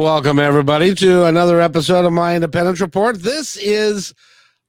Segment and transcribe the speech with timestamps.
[0.00, 3.20] Welcome, everybody, to another episode of my Independence Report.
[3.20, 4.14] This is,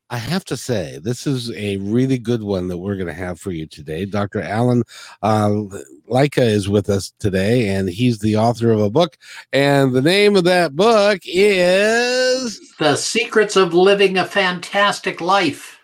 [0.09, 3.39] I have to say, this is a really good one that we're going to have
[3.39, 4.03] for you today.
[4.03, 4.41] Dr.
[4.41, 4.83] Alan
[5.21, 5.51] uh,
[6.09, 9.17] Lycka is with us today, and he's the author of a book.
[9.53, 15.80] And the name of that book is The Secrets of Living a Fantastic Life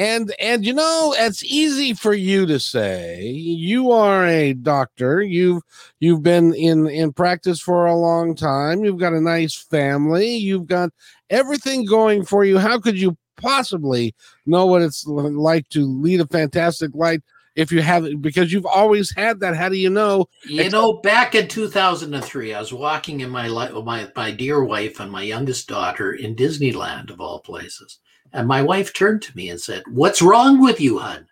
[0.00, 5.20] and and you know it's easy for you to say you are a doctor.
[5.20, 5.62] You've
[6.00, 8.82] you've been in in practice for a long time.
[8.82, 10.36] You've got a nice family.
[10.36, 10.88] You've got
[11.28, 12.58] everything going for you.
[12.58, 14.14] How could you possibly
[14.46, 17.20] know what it's like to lead a fantastic life
[17.54, 19.54] if you have it because you've always had that.
[19.54, 20.28] How do you know?
[20.46, 24.98] You know back in 2003 i was walking in my life my my dear wife
[24.98, 27.98] and my youngest daughter in disneyland of all places
[28.32, 31.26] and my wife turned to me and said, What's wrong with you, hun?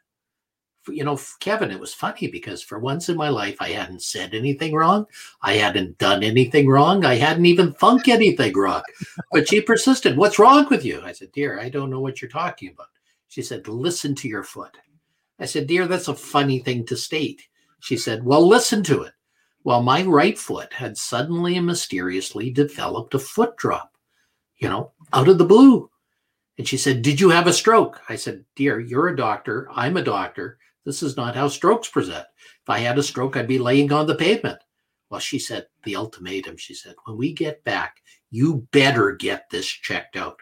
[0.89, 4.33] You know, Kevin, it was funny because for once in my life, I hadn't said
[4.33, 5.07] anything wrong.
[5.43, 7.05] I hadn't done anything wrong.
[7.05, 8.83] I hadn't even thunk anything wrong.
[9.31, 11.03] But she persisted, What's wrong with you?
[11.03, 12.89] I said, Dear, I don't know what you're talking about.
[13.29, 14.77] She said, Listen to your foot.
[15.39, 17.43] I said, Dear, that's a funny thing to state.
[17.81, 19.13] She said, Well, listen to it.
[19.65, 23.93] Well, my right foot had suddenly and mysteriously developed a foot drop,
[24.57, 25.91] you know, out of the blue.
[26.59, 28.01] And she said, Did you have a stroke?
[28.09, 29.69] I said, Dear, you're a doctor.
[29.73, 30.59] I'm a doctor.
[30.85, 32.27] This is not how strokes present.
[32.63, 34.59] If I had a stroke, I'd be laying on the pavement.
[35.11, 37.97] Well, she said, the ultimatum, she said, when we get back,
[38.31, 40.39] you better get this checked out.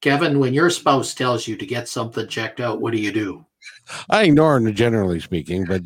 [0.00, 3.44] Kevin, when your spouse tells you to get something checked out, what do you do?
[4.08, 5.82] I ignore her, generally speaking, but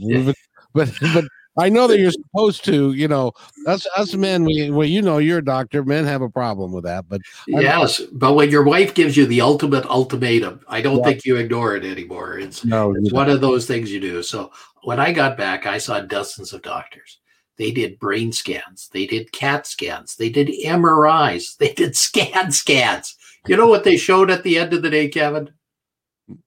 [0.72, 1.24] but but
[1.56, 3.32] I know that you're supposed to, you know,
[3.66, 4.44] us us men.
[4.44, 5.84] We, well, you know, you're a doctor.
[5.84, 9.26] Men have a problem with that, but yes, I'm, but when your wife gives you
[9.26, 11.04] the ultimate ultimatum, I don't yeah.
[11.04, 12.38] think you ignore it anymore.
[12.38, 14.22] It's no, it's one of those things you do.
[14.22, 14.50] So
[14.82, 17.20] when I got back, I saw dozens of doctors.
[17.56, 23.16] They did brain scans, they did CAT scans, they did MRIs, they did scan scans.
[23.46, 25.50] You know what they showed at the end of the day, Kevin?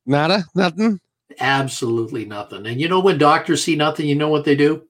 [0.06, 1.00] Nada, nothing.
[1.40, 2.66] Absolutely nothing.
[2.66, 4.88] And you know when doctors see nothing, you know what they do?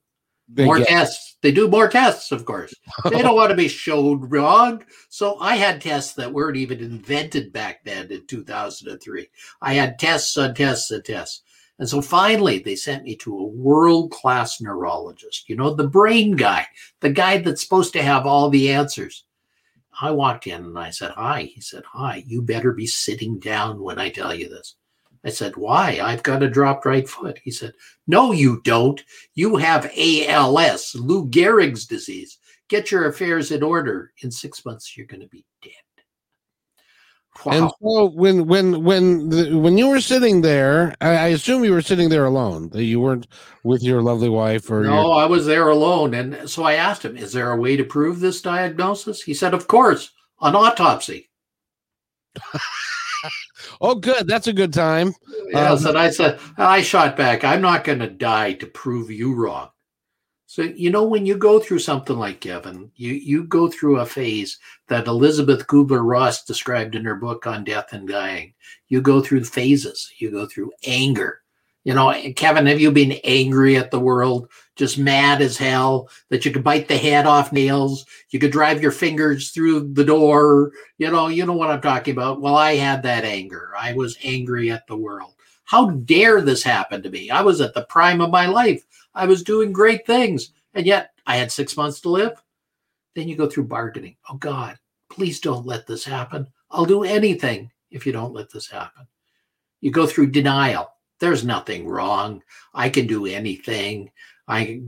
[0.56, 1.38] More tests.
[1.42, 2.74] They do more tests, of course.
[3.04, 4.84] They don't want to be showed wrong.
[5.10, 9.28] So I had tests that weren't even invented back then in 2003.
[9.62, 11.44] I had tests on tests and tests.
[11.80, 16.36] And so finally, they sent me to a world class neurologist, you know, the brain
[16.36, 16.66] guy,
[17.02, 19.26] the guy that's supposed to have all the answers.
[20.00, 21.44] I walked in and I said, Hi.
[21.44, 24.76] He said, Hi, you better be sitting down when I tell you this.
[25.28, 26.00] I said, Why?
[26.02, 27.38] I've got a dropped right foot.
[27.44, 27.74] He said,
[28.08, 29.04] No, you don't.
[29.36, 32.38] You have ALS, Lou Gehrig's disease.
[32.70, 34.14] Get your affairs in order.
[34.24, 35.74] In six months, you're going to be dead.
[37.46, 37.52] Wow.
[37.52, 41.74] And so when when when the, when you were sitting there, I, I, assume you
[41.74, 42.70] were sitting there alone.
[42.70, 43.28] That you weren't
[43.64, 45.14] with your lovely wife or no, your...
[45.16, 46.16] I was there alone.
[46.16, 49.54] And so I asked him, "Is there a way to prove this diagnosis?" He said,
[49.54, 50.10] "Of course,
[50.42, 51.30] an autopsy."
[53.82, 54.28] Oh, good.
[54.28, 55.14] That's a good time.
[55.50, 57.44] Yes, um, and I said, I shot back.
[57.44, 59.70] I'm not going to die to prove you wrong.
[60.50, 64.06] So you know when you go through something like Kevin, you you go through a
[64.06, 68.54] phase that Elizabeth Kubler Ross described in her book on death and dying.
[68.88, 70.10] You go through phases.
[70.20, 71.42] You go through anger.
[71.88, 74.50] You know, eh, Kevin, have you been angry at the world?
[74.76, 78.80] just mad as hell that you could bite the head off nails you could drive
[78.80, 80.72] your fingers through the door.
[81.00, 82.42] You know you know what i'm talking about.
[82.42, 83.72] Well i had that anger.
[83.76, 85.34] I was angry at the world.
[85.64, 87.32] How dare this happen to me?
[87.32, 88.86] I was at the prime of my life.
[89.16, 92.34] I was doing great things and yet i had six months to live.
[93.16, 94.16] Then you go through bargaining.
[94.30, 94.78] Oh god
[95.10, 96.46] please don't let this happen.
[96.70, 99.08] I'll do anything if you don't let this happen.
[99.82, 102.42] You go through denial there's nothing wrong
[102.74, 104.10] i can do anything
[104.48, 104.82] I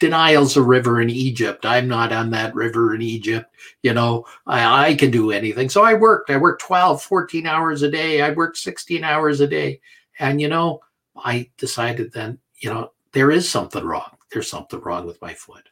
[0.00, 1.64] denial's a river in Egypt.
[1.64, 3.54] I'm not on that river in Egypt.
[3.82, 5.68] You know, I, I can do anything.
[5.68, 6.28] So I worked.
[6.28, 8.20] I worked 12, 14 hours a day.
[8.20, 9.80] I worked 16 hours a day.
[10.18, 10.80] And, you know,
[11.16, 14.16] I decided then, you know, there is something wrong.
[14.32, 15.68] There's something wrong with my foot.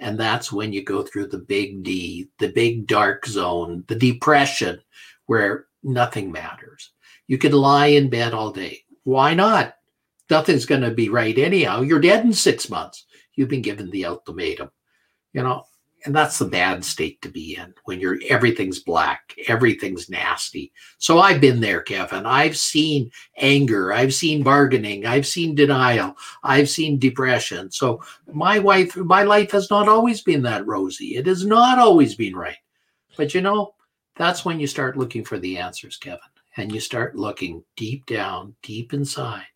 [0.00, 4.80] And that's when you go through the big D, the big dark zone, the depression
[5.26, 6.90] where nothing matters.
[7.28, 8.82] You can lie in bed all day.
[9.06, 9.76] Why not?
[10.30, 11.82] nothing's going to be right anyhow.
[11.82, 13.04] You're dead in six months.
[13.34, 14.70] you've been given the ultimatum.
[15.32, 15.64] You know,
[16.04, 21.18] and that's the bad state to be in when you're everything's black everything's nasty so
[21.18, 26.14] i've been there kevin i've seen anger i've seen bargaining i've seen denial
[26.44, 28.00] i've seen depression so
[28.32, 32.36] my wife my life has not always been that rosy it has not always been
[32.36, 32.58] right
[33.16, 33.74] but you know
[34.16, 36.20] that's when you start looking for the answers kevin
[36.56, 39.46] and you start looking deep down deep inside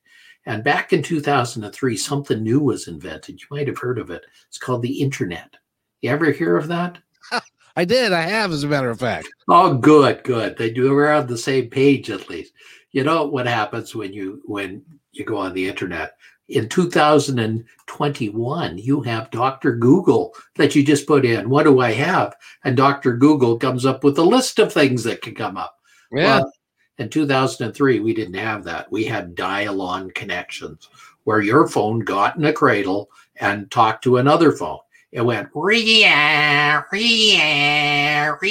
[0.47, 4.59] and back in 2003 something new was invented you might have heard of it it's
[4.59, 5.55] called the internet
[6.01, 6.99] you ever hear of that?
[7.77, 8.13] I did.
[8.13, 9.29] I have, as a matter of fact.
[9.49, 10.57] Oh, good, good.
[10.57, 10.95] They do.
[10.95, 12.55] We're on the same page at least.
[12.93, 14.83] You know what happens when you when
[15.13, 16.17] you go on the internet?
[16.49, 19.77] In 2021, you have Dr.
[19.77, 21.49] Google that you just put in.
[21.49, 22.35] What do I have?
[22.65, 23.17] And Dr.
[23.17, 25.77] Google comes up with a list of things that can come up.
[26.11, 26.41] Yeah.
[26.41, 26.53] Well,
[27.01, 28.93] in 2003, we didn't have that.
[28.93, 30.91] We had dial-on connections
[31.25, 34.81] where your phone got in a cradle and talked to another phone.
[35.11, 38.49] It went ria, ria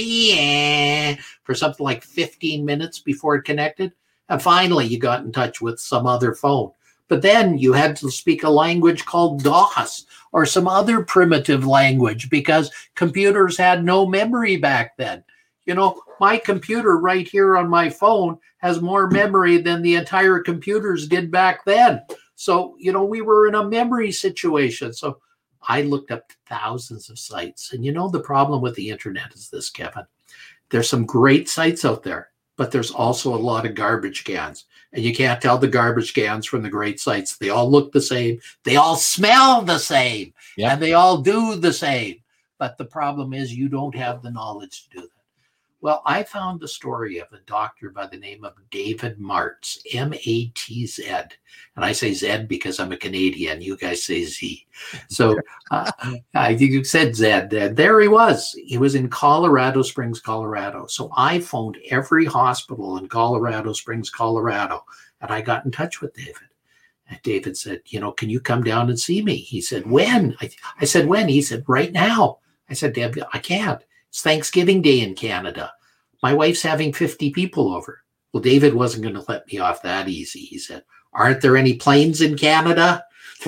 [1.44, 3.94] for something like 15 minutes before it connected.
[4.30, 6.72] And finally, you got in touch with some other phone.
[7.08, 12.32] But then you had to speak a language called DOS or some other primitive language
[12.32, 15.24] because computers had no memory back then.
[15.66, 20.40] You know, my computer right here on my phone has more memory than the entire
[20.40, 22.02] computers did back then.
[22.36, 24.94] So, you know, we were in a memory situation.
[24.94, 25.20] So
[25.68, 27.74] I looked up thousands of sites.
[27.74, 30.06] And you know, the problem with the internet is this, Kevin.
[30.70, 34.66] There's some great sites out there, but there's also a lot of garbage cans.
[34.94, 37.38] And you can't tell the garbage cans from the great sites.
[37.38, 38.40] They all look the same.
[38.64, 40.34] They all smell the same.
[40.58, 40.74] Yeah.
[40.74, 42.18] And they all do the same.
[42.58, 45.19] But the problem is you don't have the knowledge to do that.
[45.82, 50.14] Well, I found the story of a doctor by the name of David Martz, M
[50.14, 51.08] A T Z.
[51.08, 53.62] And I say Z because I'm a Canadian.
[53.62, 54.68] You guys say Z.
[55.08, 55.40] So
[55.72, 55.90] uh,
[56.34, 57.48] I think you said Z.
[57.50, 58.54] There he was.
[58.66, 60.86] He was in Colorado Springs, Colorado.
[60.88, 64.84] So I phoned every hospital in Colorado Springs, Colorado,
[65.22, 66.36] and I got in touch with David.
[67.08, 69.36] And David said, You know, can you come down and see me?
[69.36, 70.36] He said, When?
[70.42, 70.50] I,
[70.82, 71.30] I said, When?
[71.30, 72.40] He said, Right now.
[72.70, 73.82] I said, David, I can't.
[74.10, 75.72] It's Thanksgiving Day in Canada.
[76.24, 78.04] My wife's having 50 people over.
[78.34, 80.42] Well, David wasn't going to let me off that easy.
[80.42, 80.84] He said,
[81.14, 83.04] Aren't there any planes in Canada?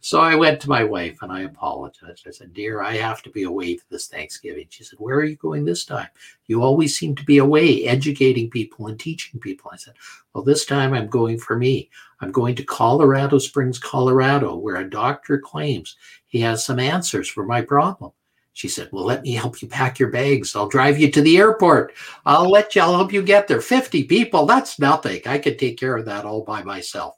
[0.00, 2.26] so I went to my wife and I apologized.
[2.26, 4.66] I said, Dear, I have to be away for this Thanksgiving.
[4.68, 6.08] She said, Where are you going this time?
[6.46, 9.70] You always seem to be away educating people and teaching people.
[9.72, 9.94] I said,
[10.34, 11.90] Well, this time I'm going for me.
[12.20, 17.44] I'm going to Colorado Springs, Colorado, where a doctor claims he has some answers for
[17.44, 18.12] my problem.
[18.60, 20.54] She said, Well, let me help you pack your bags.
[20.54, 21.94] I'll drive you to the airport.
[22.26, 23.62] I'll let you, I'll help you get there.
[23.62, 25.22] 50 people, that's nothing.
[25.24, 27.14] I could take care of that all by myself.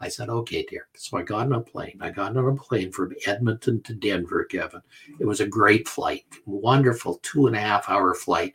[0.00, 0.88] I said, Okay, dear.
[0.96, 1.98] So I got on a plane.
[2.00, 4.80] I got on a plane from Edmonton to Denver, Kevin.
[5.18, 8.54] It was a great flight, wonderful two and a half hour flight.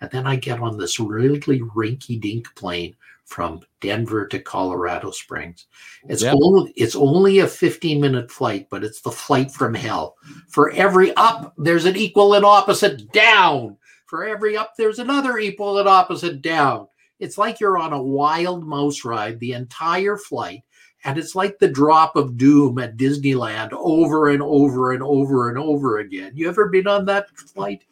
[0.00, 2.94] And then I get on this really rinky dink plane
[3.24, 5.66] from Denver to Colorado Springs.
[6.08, 6.34] It's yep.
[6.40, 10.16] only it's only a 15 minute flight, but it's the flight from hell.
[10.48, 13.76] For every up, there's an equal and opposite down.
[14.06, 16.86] For every up, there's another equal and opposite down.
[17.18, 20.62] It's like you're on a wild mouse ride the entire flight.
[21.04, 25.58] And it's like the drop of doom at Disneyland over and over and over and
[25.58, 26.32] over again.
[26.34, 27.84] You ever been on that flight?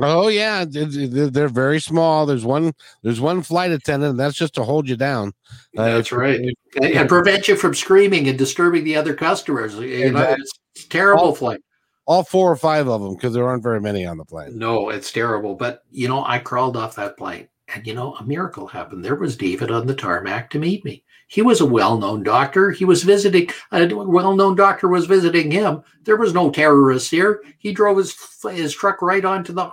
[0.00, 2.24] Oh yeah, they're very small.
[2.24, 2.72] There's one.
[3.02, 4.12] There's one flight attendant.
[4.12, 5.34] And that's just to hold you down.
[5.76, 6.40] Uh, that's right,
[6.80, 9.74] and prevent you from screaming and disturbing the other customers.
[9.74, 11.60] You know, it's terrible all, flight.
[12.06, 14.58] All four or five of them, because there aren't very many on the plane.
[14.58, 15.56] No, it's terrible.
[15.56, 19.04] But you know, I crawled off that plane, and you know, a miracle happened.
[19.04, 21.04] There was David on the tarmac to meet me.
[21.28, 22.70] He was a well-known doctor.
[22.70, 25.82] He was visiting a well-known doctor was visiting him.
[26.04, 27.42] There was no terrorists here.
[27.58, 28.14] He drove his
[28.50, 29.70] his truck right onto the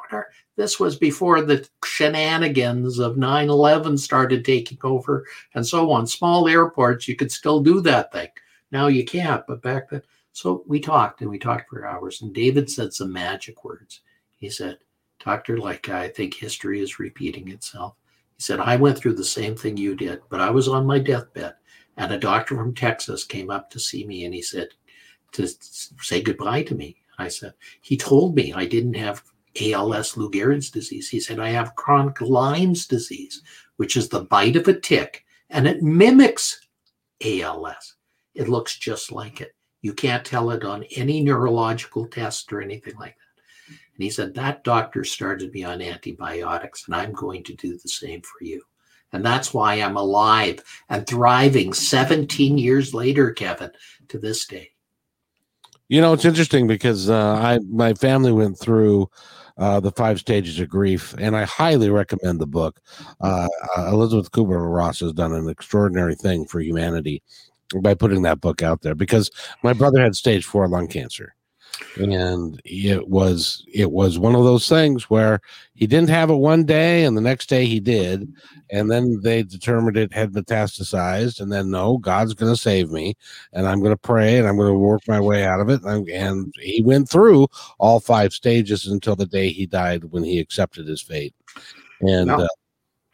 [0.56, 6.08] This was before the shenanigans of 9/11 started taking over and so on.
[6.08, 8.30] Small airports, you could still do that thing.
[8.72, 10.04] Now you can't, but back then.
[10.32, 12.22] So we talked and we talked for hours.
[12.22, 14.02] And David said some magic words.
[14.38, 14.78] He said,
[15.24, 15.58] Dr.
[15.58, 17.96] Like I think history is repeating itself.
[18.36, 21.00] He said, I went through the same thing you did, but I was on my
[21.00, 21.56] deathbed.
[21.98, 24.70] And a doctor from Texas came up to see me and he said,
[25.34, 25.48] to
[26.02, 26.98] say goodbye to me.
[27.18, 29.24] I said, he told me I didn't have
[29.62, 31.10] ALS Lou Gehrig's disease.
[31.10, 33.42] He said, I have chronic Lyme's disease,
[33.76, 36.62] which is the bite of a tick, and it mimics
[37.24, 37.96] ALS.
[38.36, 39.54] It looks just like it.
[39.82, 43.29] You can't tell it on any neurological test or anything like that.
[44.00, 47.90] And he said, That doctor started me on antibiotics, and I'm going to do the
[47.90, 48.62] same for you.
[49.12, 53.72] And that's why I'm alive and thriving 17 years later, Kevin,
[54.08, 54.72] to this day.
[55.90, 59.10] You know, it's interesting because uh, I my family went through
[59.58, 62.80] uh, the five stages of grief, and I highly recommend the book.
[63.20, 67.22] Uh, uh Elizabeth Kubler Ross has done an extraordinary thing for humanity
[67.82, 69.30] by putting that book out there because
[69.62, 71.36] my brother had stage four lung cancer
[71.98, 75.42] and it was it was one of those things where
[75.74, 78.32] he didn't have it one day and the next day he did.
[78.72, 83.16] And then they determined it had metastasized and then no god's going to save me
[83.54, 85.82] and i'm going to pray and i'm going to work my way out of it.
[85.84, 87.48] And, and he went through
[87.80, 91.34] all five stages until the day he died when he accepted his fate.
[92.02, 92.42] And no.
[92.42, 92.48] uh,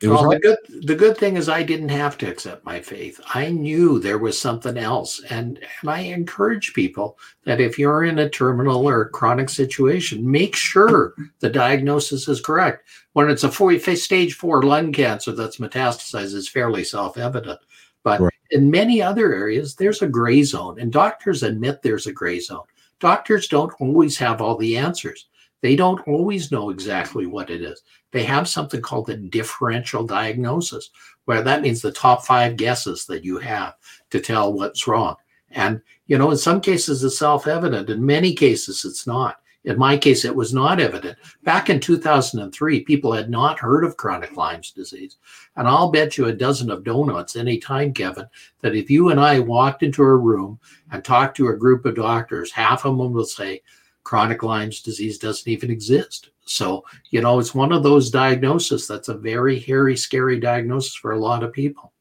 [0.06, 3.20] it well, the good the good thing is I didn't have to accept my faith.
[3.34, 5.60] I knew there was something else, and and
[5.90, 11.50] I encourage people that if you're in a terminal or chronic situation, make sure the
[11.50, 12.88] diagnosis is correct.
[13.14, 17.60] When it's a four, stage four lung cancer that's metastasized, it's fairly self evident.
[18.04, 18.34] But right.
[18.52, 22.66] in many other areas, there's a gray zone, and doctors admit there's a gray zone.
[23.00, 25.28] Doctors don't always have all the answers.
[25.66, 27.82] They don't always know exactly what it is.
[28.12, 30.92] They have something called the differential diagnosis,
[31.24, 33.74] where that means the top five guesses that you have
[34.12, 35.16] to tell what's wrong.
[35.50, 39.38] And, you know, in some cases it's self evident, in many cases it's not.
[39.64, 41.18] In my case, it was not evident.
[41.42, 45.18] Back in 2003, people had not heard of chronic Lyme's disease.
[45.56, 48.28] And I'll bet you a dozen of donuts anytime, Kevin,
[48.62, 50.60] that if you and I walked into a room
[50.92, 53.64] and talked to a group of doctors, half of them will say,
[54.06, 56.30] chronic Lyme's disease doesn't even exist.
[56.46, 61.12] So, you know, it's one of those diagnoses that's a very hairy, scary diagnosis for
[61.12, 61.92] a lot of people.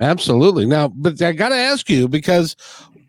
[0.00, 0.66] Absolutely.
[0.66, 2.56] Now, but I got to ask you because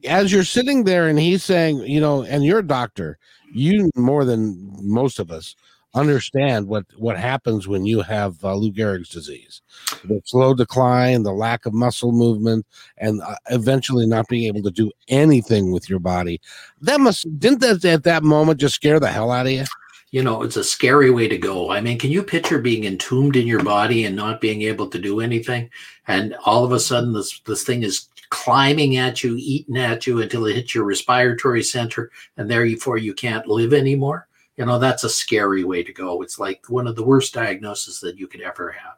[0.05, 3.17] as you're sitting there and he's saying, you know, and you're a doctor,
[3.51, 5.55] you more than most of us
[5.93, 9.61] understand what what happens when you have uh, Lou Gehrig's disease,
[10.03, 12.65] the slow decline, the lack of muscle movement,
[12.97, 16.41] and uh, eventually not being able to do anything with your body.
[16.81, 19.65] That must didn't that at that moment just scare the hell out of you?
[20.11, 21.71] You know, it's a scary way to go.
[21.71, 24.99] I mean, can you picture being entombed in your body and not being able to
[24.99, 25.69] do anything,
[26.07, 30.21] and all of a sudden this this thing is climbing at you, eating at you
[30.21, 34.27] until it hits your respiratory center, and therefore you can't live anymore?
[34.57, 36.21] You know that's a scary way to go.
[36.21, 38.95] It's like one of the worst diagnoses that you could ever have.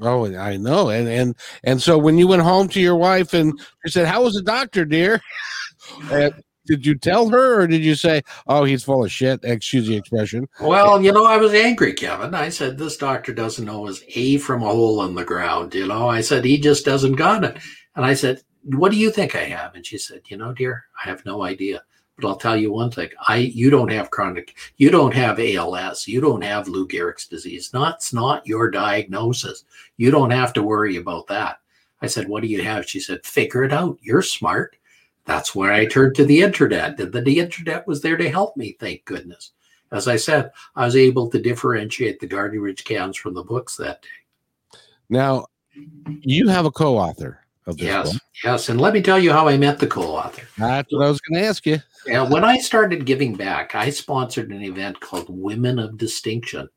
[0.00, 3.52] Oh i know and and and so when you went home to your wife and
[3.84, 5.20] you said how was the doctor dear?
[6.04, 6.30] And, eh,
[6.66, 9.40] did you tell her or did you say oh he's full of shit.
[9.42, 10.48] Excuse the expression.
[10.60, 12.34] Well you know i was angry kevin.
[12.34, 15.86] I said this doctor doesn't know his a from a hole in the ground you
[15.86, 16.08] know.
[16.08, 17.58] I said he just doesn't got it.
[17.94, 19.74] And i said what do you think i have?
[19.74, 21.82] And she said you know dear i have no idea
[22.18, 26.06] but I'll tell you one thing: I you don't have chronic, you don't have ALS,
[26.06, 27.70] you don't have Lou Gehrig's disease.
[27.70, 29.64] That's not your diagnosis.
[29.96, 31.58] You don't have to worry about that.
[32.00, 33.98] I said, "What do you have?" She said, "Figure it out.
[34.02, 34.76] You're smart."
[35.24, 38.56] That's where I turned to the internet, and the, the internet was there to help
[38.56, 38.76] me.
[38.78, 39.52] Thank goodness.
[39.92, 43.76] As I said, I was able to differentiate the Garden Ridge cans from the books
[43.76, 44.78] that day.
[45.10, 45.46] Now,
[46.22, 48.22] you have a co-author of this yes, book.
[48.42, 50.48] Yes, and let me tell you how I met the co-author.
[50.58, 51.78] That's what I was going to ask you.
[52.06, 56.68] Yeah, when I started giving back, I sponsored an event called Women of Distinction.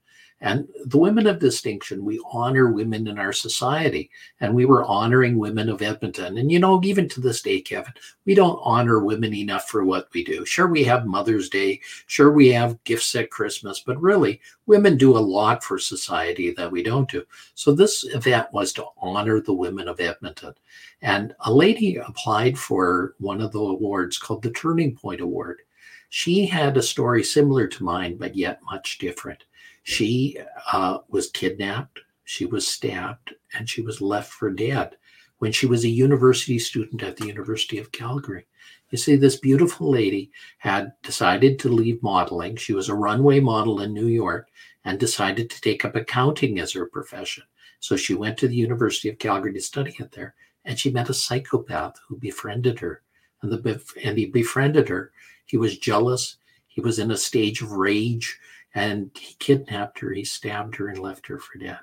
[0.46, 5.40] And the Women of Distinction, we honor women in our society, and we were honoring
[5.40, 6.38] women of Edmonton.
[6.38, 10.08] And you know, even to this day, Kevin, we don't honor women enough for what
[10.14, 10.46] we do.
[10.46, 15.18] Sure, we have Mother's Day, sure, we have gifts at Christmas, but really, women do
[15.18, 17.24] a lot for society that we don't do.
[17.56, 20.54] So, this event was to honor the women of Edmonton.
[21.02, 25.64] And a lady applied for one of the awards called the Turning Point Award.
[26.10, 29.44] She had a story similar to mine, but yet much different
[29.86, 30.36] she
[30.74, 34.98] uh, was kidnapped, she was stabbed, and she was left for dead
[35.38, 38.48] when she was a university student at the University of Calgary.
[38.89, 42.56] You see, this beautiful lady had decided to leave modeling.
[42.56, 44.50] She was a runway model in New York
[44.86, 47.44] and decided to take up accounting as her profession.
[47.80, 50.34] So she went to the University of Calgary to study it there,
[50.65, 53.04] and she met a psychopath who befriended her.
[53.44, 55.12] And, the, and he befriended her.
[55.46, 56.38] He was jealous.
[56.68, 58.39] He was in a stage of rage
[58.75, 61.79] and he kidnapped her, he stabbed her, and left her for dead.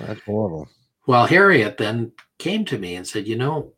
[0.00, 0.68] That's horrible.
[1.06, 3.72] Well, Harriet then came to me and said, You know,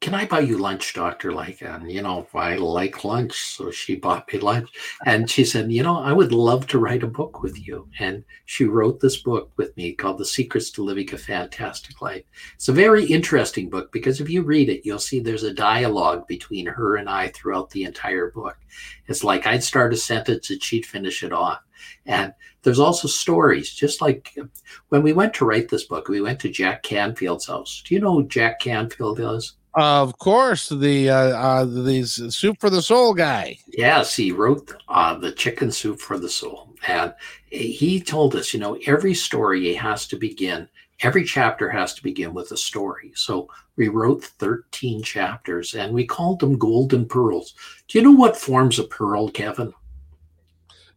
[0.00, 1.30] can I buy you lunch, Doctor?
[1.30, 4.70] Like, and you know, I like lunch, so she bought me lunch.
[5.04, 7.86] And she said, you know, I would love to write a book with you.
[7.98, 12.24] And she wrote this book with me called The Secrets to Living a Fantastic Life.
[12.54, 16.26] It's a very interesting book because if you read it, you'll see there's a dialogue
[16.26, 18.56] between her and I throughout the entire book.
[19.06, 21.60] It's like I'd start a sentence and she'd finish it off.
[22.06, 24.44] And there's also stories, just like uh,
[24.88, 27.82] when we went to write this book, we went to Jack Canfield's house.
[27.84, 29.56] Do you know who Jack Canfield is?
[29.74, 33.58] Of course, the uh, uh the soup for the soul guy.
[33.68, 37.14] Yes, he wrote uh, the chicken soup for the soul, and
[37.50, 40.68] he told us, you know, every story has to begin.
[41.02, 43.12] Every chapter has to begin with a story.
[43.14, 47.54] So we wrote 13 chapters, and we called them golden pearls.
[47.88, 49.72] Do you know what forms a pearl, Kevin?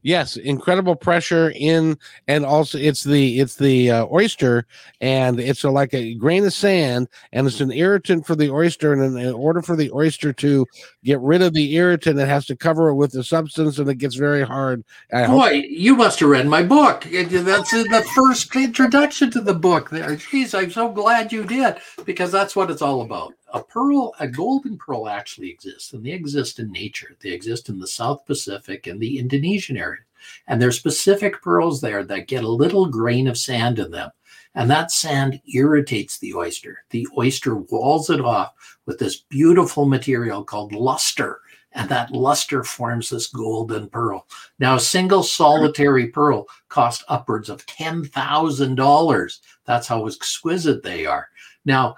[0.04, 4.66] Yes, incredible pressure in, and also it's the it's the uh, oyster,
[5.00, 8.92] and it's a, like a grain of sand, and it's an irritant for the oyster,
[8.92, 10.68] and in, order for the oyster to
[11.06, 13.96] get rid of the irritant, it has to cover it with the substance, and it
[13.96, 14.84] gets very hard.
[15.14, 17.04] I Boy, hope- you must have read my book.
[17.10, 19.90] That's the first introduction to the book.
[19.90, 24.14] There, geez, I'm so glad you did because that's what it's all about a pearl,
[24.20, 27.16] a golden pearl actually exists, and they exist in nature.
[27.22, 30.02] They exist in the South Pacific and the Indonesian area.
[30.48, 34.10] And there's specific pearls there that get a little grain of sand in them.
[34.56, 36.84] And that sand irritates the oyster.
[36.90, 38.54] The oyster walls it off
[38.86, 41.40] with this beautiful material called luster.
[41.74, 44.28] And that luster forms this golden pearl.
[44.60, 49.40] Now, a single solitary pearl costs upwards of $10,000.
[49.66, 51.30] That's how exquisite they are.
[51.66, 51.96] Now,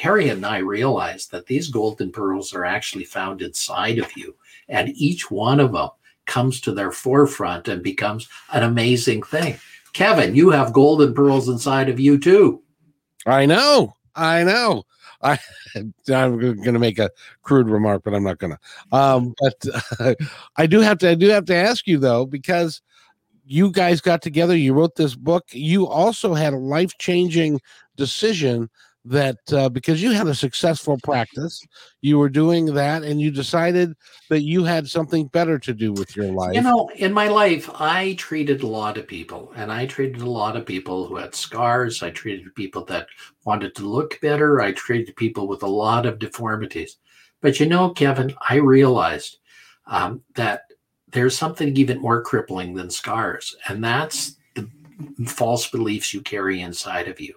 [0.00, 4.34] Harry and I realized that these golden pearls are actually found inside of you,
[4.68, 5.90] and each one of them
[6.26, 9.58] comes to their forefront and becomes an amazing thing.
[9.92, 12.62] Kevin, you have golden pearls inside of you too.
[13.26, 13.94] I know.
[14.14, 14.84] I know.
[15.22, 15.38] I,
[15.76, 17.10] I'm going to make a
[17.42, 18.96] crude remark, but I'm not going to.
[18.96, 19.54] Um, but
[20.00, 20.14] uh,
[20.56, 21.10] I do have to.
[21.10, 22.82] I do have to ask you though, because
[23.44, 24.56] you guys got together.
[24.56, 25.44] You wrote this book.
[25.52, 27.60] You also had a life changing
[27.96, 28.70] decision
[29.04, 31.60] that uh, because you had a successful practice,
[32.02, 33.94] you were doing that, and you decided
[34.30, 36.54] that you had something better to do with your life.
[36.54, 40.30] You know, in my life, I treated a lot of people, and I treated a
[40.30, 42.02] lot of people who had scars.
[42.02, 43.08] I treated people that
[43.44, 44.60] wanted to look better.
[44.60, 46.98] I treated people with a lot of deformities.
[47.40, 49.38] But you know, Kevin, I realized
[49.86, 50.62] um, that
[51.08, 54.68] there's something even more crippling than scars, and that's the
[55.26, 57.34] false beliefs you carry inside of you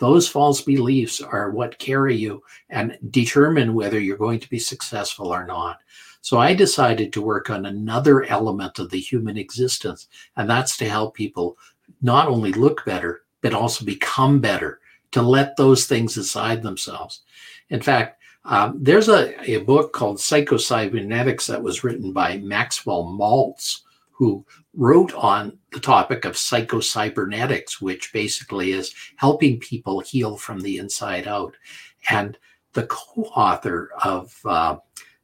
[0.00, 5.28] those false beliefs are what carry you and determine whether you're going to be successful
[5.28, 5.78] or not.
[6.22, 10.88] So I decided to work on another element of the human existence, and that's to
[10.88, 11.58] help people
[12.00, 14.80] not only look better, but also become better,
[15.12, 17.20] to let those things aside themselves.
[17.68, 23.80] In fact, um, there's a, a book called Psychocybernetics that was written by Maxwell Maltz,
[24.12, 30.78] who wrote on the topic of psychocybernetics, which basically is helping people heal from the
[30.78, 31.54] inside out.
[32.08, 32.38] And
[32.72, 34.76] the co-author of uh,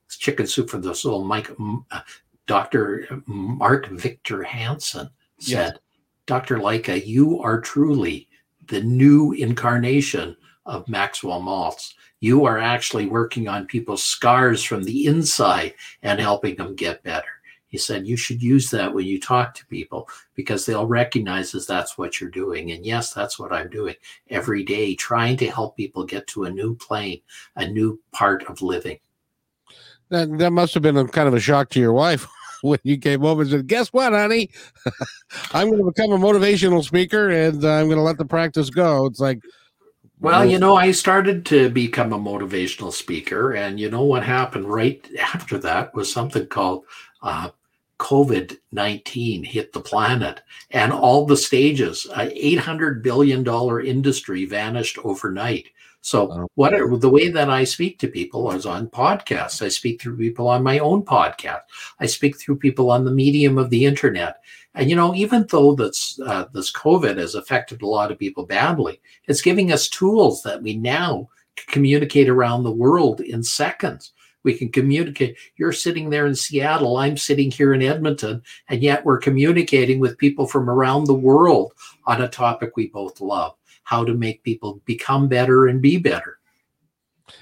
[0.09, 1.50] Chicken Soup for the Soul, Mike,
[1.90, 2.00] uh,
[2.46, 3.22] Dr.
[3.26, 5.78] Mark Victor Hansen said, yes.
[6.26, 6.59] Dr.
[6.59, 8.28] Lycka, you are truly
[8.66, 11.94] the new incarnation of Maxwell Maltz.
[12.20, 17.28] You are actually working on people's scars from the inside and helping them get better.
[17.68, 21.66] He said, You should use that when you talk to people because they'll recognize as
[21.66, 22.72] that's what you're doing.
[22.72, 23.94] And yes, that's what I'm doing
[24.31, 27.20] every day, trying to help people get to a new plane,
[27.57, 28.98] a new part of living.
[30.11, 32.29] That, that must have been a kind of a shock to your wife
[32.62, 34.50] when you came over and said, Guess what, honey?
[35.52, 39.07] I'm going to become a motivational speaker and I'm going to let the practice go.
[39.07, 39.40] It's like,
[40.18, 44.64] well, you know, I started to become a motivational speaker, and you know what happened
[44.64, 46.85] right after that was something called
[47.22, 47.50] uh,
[47.98, 53.46] COVID 19 hit the planet and all the stages, uh, $800 billion
[53.87, 55.68] industry vanished overnight.
[56.02, 59.61] So, what the way that I speak to people is on podcasts.
[59.61, 61.62] I speak through people on my own podcast.
[61.98, 64.37] I speak through people on the medium of the internet.
[64.76, 68.46] And you know, even though this uh, this COVID has affected a lot of people
[68.46, 74.12] badly, it's giving us tools that we now communicate around the world in seconds.
[74.46, 75.37] We can communicate.
[75.56, 80.16] You're sitting there in Seattle, I'm sitting here in Edmonton, and yet we're communicating with
[80.16, 81.72] people from around the world
[82.06, 86.38] on a topic we both love how to make people become better and be better.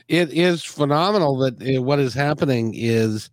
[0.09, 3.29] It is phenomenal that uh, what is happening is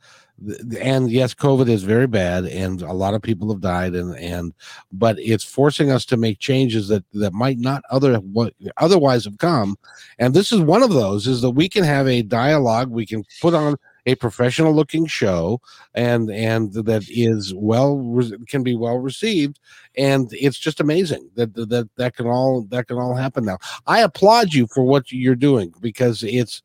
[0.80, 4.54] and yes, COVID is very bad, and a lot of people have died, and and
[4.92, 9.38] but it's forcing us to make changes that that might not other what otherwise have
[9.38, 9.78] come,
[10.20, 11.28] and this is one of those.
[11.28, 13.76] Is that we can have a dialogue, we can put on
[14.06, 15.62] a professional looking show
[15.94, 19.60] and and that is well can be well received
[19.96, 24.00] and it's just amazing that that that can all that can all happen now i
[24.00, 26.64] applaud you for what you're doing because it's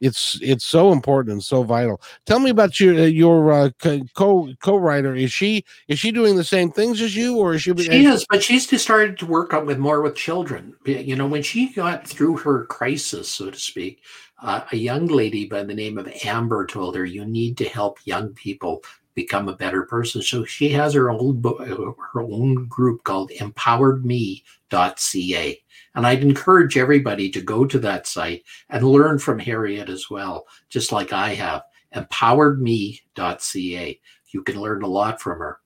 [0.00, 2.00] it's it's so important and so vital.
[2.26, 3.70] Tell me about your uh, your uh,
[4.14, 5.14] co co writer.
[5.14, 7.74] Is she is she doing the same things as you, or is she?
[7.76, 10.74] She is, but she's just started to work on with more with children.
[10.84, 14.02] You know, when she got through her crisis, so to speak,
[14.42, 17.98] uh, a young lady by the name of Amber told her, "You need to help
[18.04, 18.82] young people
[19.14, 25.62] become a better person." So she has her own her own group called EmpoweredMe.ca
[25.98, 30.46] and I'd encourage everybody to go to that site and learn from Harriet as well,
[30.68, 31.64] just like I have.
[31.92, 34.00] Empoweredme.ca.
[34.30, 35.58] You can learn a lot from her.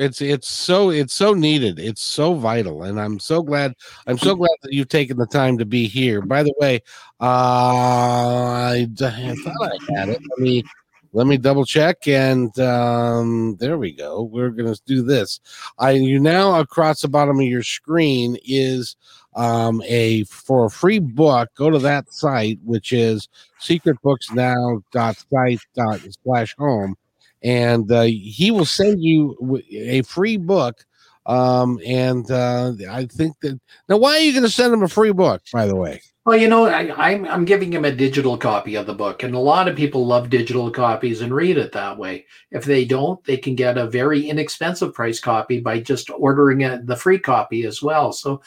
[0.00, 1.78] It's it's so it's so needed.
[1.78, 2.82] It's so vital.
[2.82, 3.76] And i'm so glad
[4.08, 6.22] i'm so glad that you've taken the time to be here.
[6.22, 6.82] By the way
[7.20, 10.20] uh i, I thought i had it.
[10.28, 10.64] Let me
[11.16, 14.22] let me double check and um there we go.
[14.22, 15.40] We're gonna do this.
[15.78, 18.96] I you now across the bottom of your screen is
[19.36, 23.28] um, a for a free book, go to that site, which is
[23.60, 25.60] secretbooksnow.site
[26.24, 26.96] slash home,
[27.42, 30.84] and uh, he will send you a free book.
[31.26, 34.88] Um, and uh, I think that now, why are you going to send him a
[34.88, 35.42] free book?
[35.52, 38.86] By the way, well, you know, I, I'm I'm giving him a digital copy of
[38.86, 42.26] the book, and a lot of people love digital copies and read it that way.
[42.50, 46.80] If they don't, they can get a very inexpensive price copy by just ordering a,
[46.82, 48.12] the free copy as well.
[48.12, 48.40] So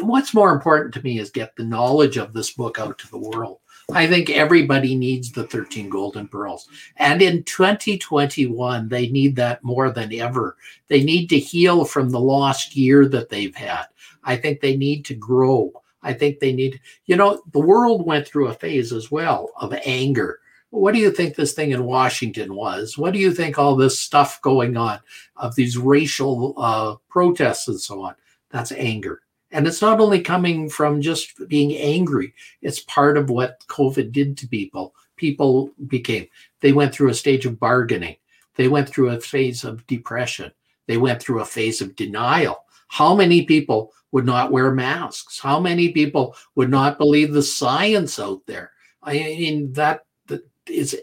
[0.00, 3.18] what's more important to me is get the knowledge of this book out to the
[3.18, 3.60] world.
[3.92, 6.68] I think everybody needs the 13 golden pearls.
[6.96, 10.56] And in 2021, they need that more than ever.
[10.88, 13.84] They need to heal from the lost year that they've had.
[14.22, 15.70] I think they need to grow.
[16.02, 19.74] I think they need, you know, the world went through a phase as well of
[19.84, 20.40] anger.
[20.70, 22.98] What do you think this thing in Washington was?
[22.98, 24.98] What do you think all this stuff going on
[25.36, 28.14] of these racial uh, protests and so on?
[28.50, 29.23] That's anger.
[29.54, 34.36] And it's not only coming from just being angry, it's part of what COVID did
[34.38, 34.96] to people.
[35.14, 36.26] People became,
[36.60, 38.16] they went through a stage of bargaining,
[38.56, 40.50] they went through a phase of depression,
[40.88, 42.64] they went through a phase of denial.
[42.88, 45.38] How many people would not wear masks?
[45.38, 48.72] How many people would not believe the science out there?
[49.04, 51.00] I mean, that, that is,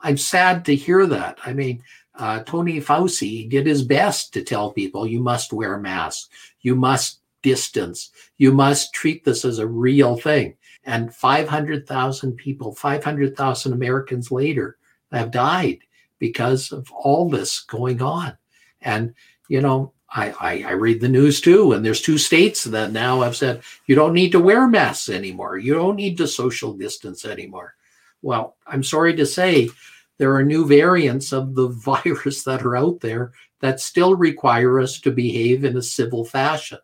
[0.00, 1.36] I'm sad to hear that.
[1.44, 1.82] I mean,
[2.14, 6.30] uh, Tony Fauci did his best to tell people you must wear masks,
[6.62, 8.10] you must distance.
[8.38, 10.56] You must treat this as a real thing.
[10.84, 14.78] And 500,000 people, 500,000 Americans later
[15.12, 15.78] have died
[16.18, 18.36] because of all this going on.
[18.80, 19.14] And,
[19.48, 23.22] you know, I, I, I, read the news too, and there's two states that now
[23.22, 25.56] have said you don't need to wear masks anymore.
[25.56, 27.74] You don't need to social distance anymore.
[28.20, 29.70] Well, I'm sorry to say
[30.18, 35.00] there are new variants of the virus that are out there that still require us
[35.00, 36.78] to behave in a civil fashion.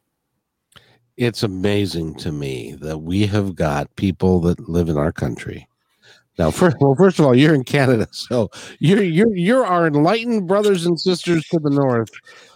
[1.17, 5.67] it's amazing to me that we have got people that live in our country.
[6.38, 8.49] Now, first, well, first of all, you're in Canada, so
[8.80, 12.12] you're you're you're our enlightened brothers and sisters to the north,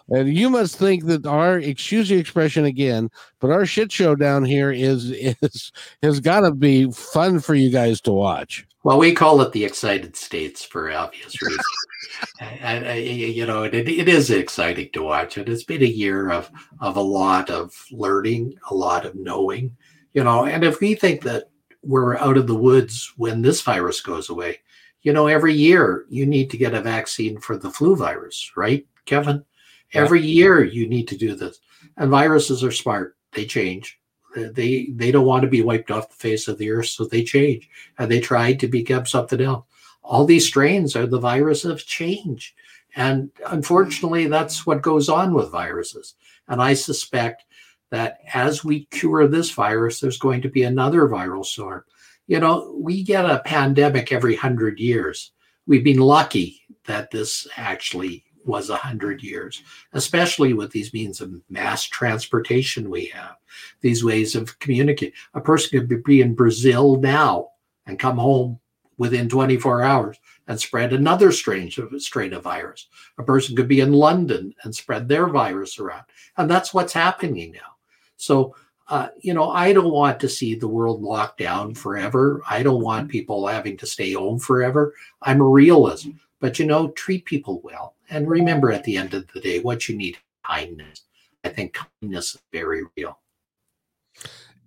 [0.09, 4.45] and you must think that our excuse the expression again, but our shit show down
[4.45, 5.71] here is is
[6.03, 8.67] has got to be fun for you guys to watch.
[8.83, 11.61] Well, we call it the excited states for obvious reasons.
[12.39, 15.37] and, and, you know, it, it is exciting to watch.
[15.37, 19.75] And it's been a year of of a lot of learning, a lot of knowing.
[20.13, 21.49] You know, and if we think that
[21.83, 24.59] we're out of the woods when this virus goes away,
[25.03, 28.85] you know, every year you need to get a vaccine for the flu virus, right,
[29.05, 29.45] Kevin?
[29.93, 31.59] Every year you need to do this.
[31.97, 34.00] And viruses are smart; they change
[34.35, 37.23] they they don't want to be wiped off the face of the earth, so they
[37.23, 39.65] change and they try to become something else.
[40.03, 42.55] All these strains are the virus of change,
[42.95, 46.15] and unfortunately, that's what goes on with viruses.
[46.47, 47.45] And I suspect
[47.91, 51.83] that as we cure this virus, there's going to be another viral storm.
[52.27, 55.31] You know, we get a pandemic every hundred years.
[55.67, 59.61] We've been lucky that this actually was a hundred years,
[59.93, 63.35] especially with these means of mass transportation we have,
[63.81, 65.13] these ways of communicating.
[65.33, 67.49] A person could be in Brazil now
[67.85, 68.59] and come home
[68.97, 72.87] within 24 hours and spread another strange strain of virus.
[73.17, 76.03] A person could be in London and spread their virus around.
[76.37, 77.75] And that's what's happening now.
[78.17, 78.55] So,
[78.87, 82.41] uh, you know, I don't want to see the world locked down forever.
[82.49, 84.93] I don't want people having to stay home forever.
[85.21, 86.09] I'm a realist.
[86.41, 87.95] But, you know, treat people well.
[88.09, 91.03] And remember at the end of the day, what you need kindness.
[91.43, 93.17] I think kindness is very real.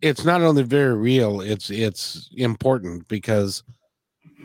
[0.01, 3.63] It's not only very real, it's it's important because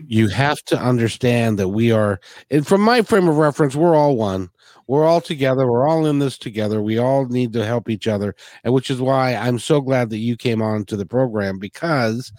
[0.07, 4.15] you have to understand that we are and from my frame of reference we're all
[4.15, 4.49] one
[4.87, 8.33] we're all together we're all in this together we all need to help each other
[8.63, 12.31] and which is why i'm so glad that you came on to the program because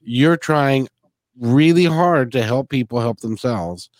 [0.00, 0.88] you're trying
[1.40, 3.90] really hard to help people help themselves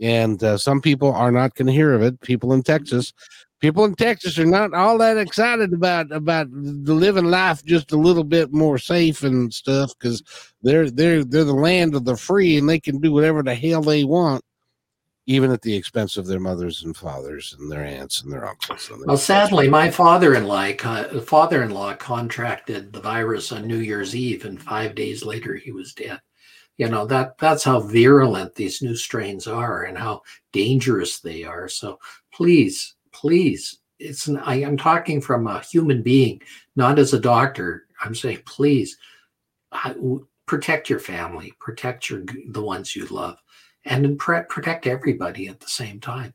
[0.00, 3.12] and uh, some people are not going to hear of it people in texas
[3.60, 7.96] people in Texas are not all that excited about about the living life just a
[7.96, 10.22] little bit more safe and stuff because
[10.62, 13.82] they're they're they're the land of the free and they can do whatever the hell
[13.82, 14.44] they want,
[15.26, 18.88] even at the expense of their mothers and fathers and their aunts and their uncles.
[18.90, 20.72] And their well, sadly, my father-in-law
[21.22, 26.20] father-in-law contracted the virus on New Year's Eve, and five days later he was dead.
[26.76, 31.68] You know that that's how virulent these new strains are and how dangerous they are.
[31.68, 31.98] So
[32.32, 36.42] please please, it's an, I am talking from a human being,
[36.76, 37.86] not as a doctor.
[38.04, 38.98] I'm saying, please
[40.44, 43.38] protect your family, protect your the ones you love,
[43.86, 46.34] and protect everybody at the same time.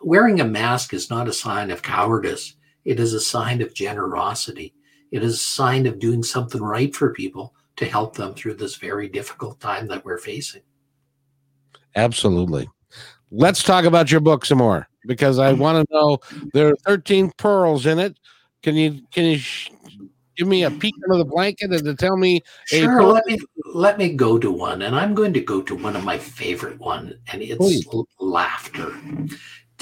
[0.00, 2.54] Wearing a mask is not a sign of cowardice.
[2.84, 4.72] It is a sign of generosity.
[5.10, 8.76] It is a sign of doing something right for people to help them through this
[8.76, 10.60] very difficult time that we're facing.
[11.96, 12.68] Absolutely.
[13.30, 16.18] Let's talk about your book some more because I want to know
[16.52, 18.18] there are 13 pearls in it.
[18.62, 19.70] Can you can you sh-
[20.36, 22.42] give me a peek under the blanket and to tell me?
[22.66, 23.02] Sure.
[23.02, 23.38] let me
[23.72, 26.78] let me go to one, and I'm going to go to one of my favorite
[26.78, 28.94] one, and it's l- laughter.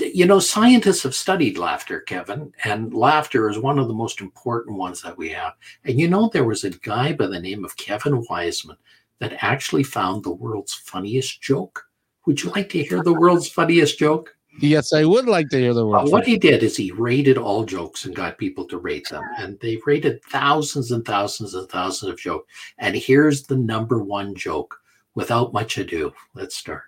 [0.00, 4.76] You know, scientists have studied laughter, Kevin, and laughter is one of the most important
[4.76, 5.54] ones that we have.
[5.84, 8.76] And you know, there was a guy by the name of Kevin Wiseman
[9.18, 11.84] that actually found the world's funniest joke.
[12.26, 14.34] Would you like to hear the world's funniest joke?
[14.60, 15.98] Yes, I would like to hear the word.
[15.98, 19.22] Uh, what he did is he rated all jokes and got people to rate them.
[19.38, 22.52] And they rated thousands and thousands and thousands of jokes.
[22.78, 24.76] And here's the number one joke
[25.14, 26.12] without much ado.
[26.34, 26.82] Let's start.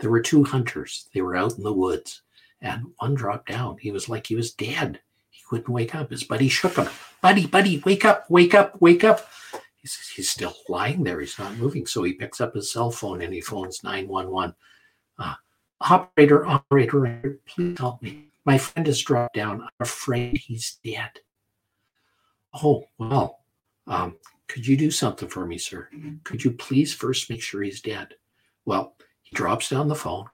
[0.00, 1.08] There were two hunters.
[1.14, 2.22] They were out in the woods,
[2.60, 3.78] and one dropped down.
[3.78, 5.00] He was like he was dead.
[5.30, 6.10] He couldn't wake up.
[6.10, 6.88] His buddy shook him.
[7.20, 9.28] Buddy, buddy, wake up, wake up, wake up.
[9.76, 11.20] He's, he's still lying there.
[11.20, 11.86] He's not moving.
[11.86, 14.54] So he picks up his cell phone and he phones 911.
[15.18, 15.34] Uh,
[15.80, 18.24] Operator, operator, please help me.
[18.44, 19.62] My friend has dropped down.
[19.62, 21.10] I'm afraid he's dead.
[22.62, 23.40] Oh, well,
[23.86, 24.16] um,
[24.48, 25.88] could you do something for me, sir?
[26.24, 28.14] Could you please first make sure he's dead?
[28.64, 30.26] Well, he drops down the phone.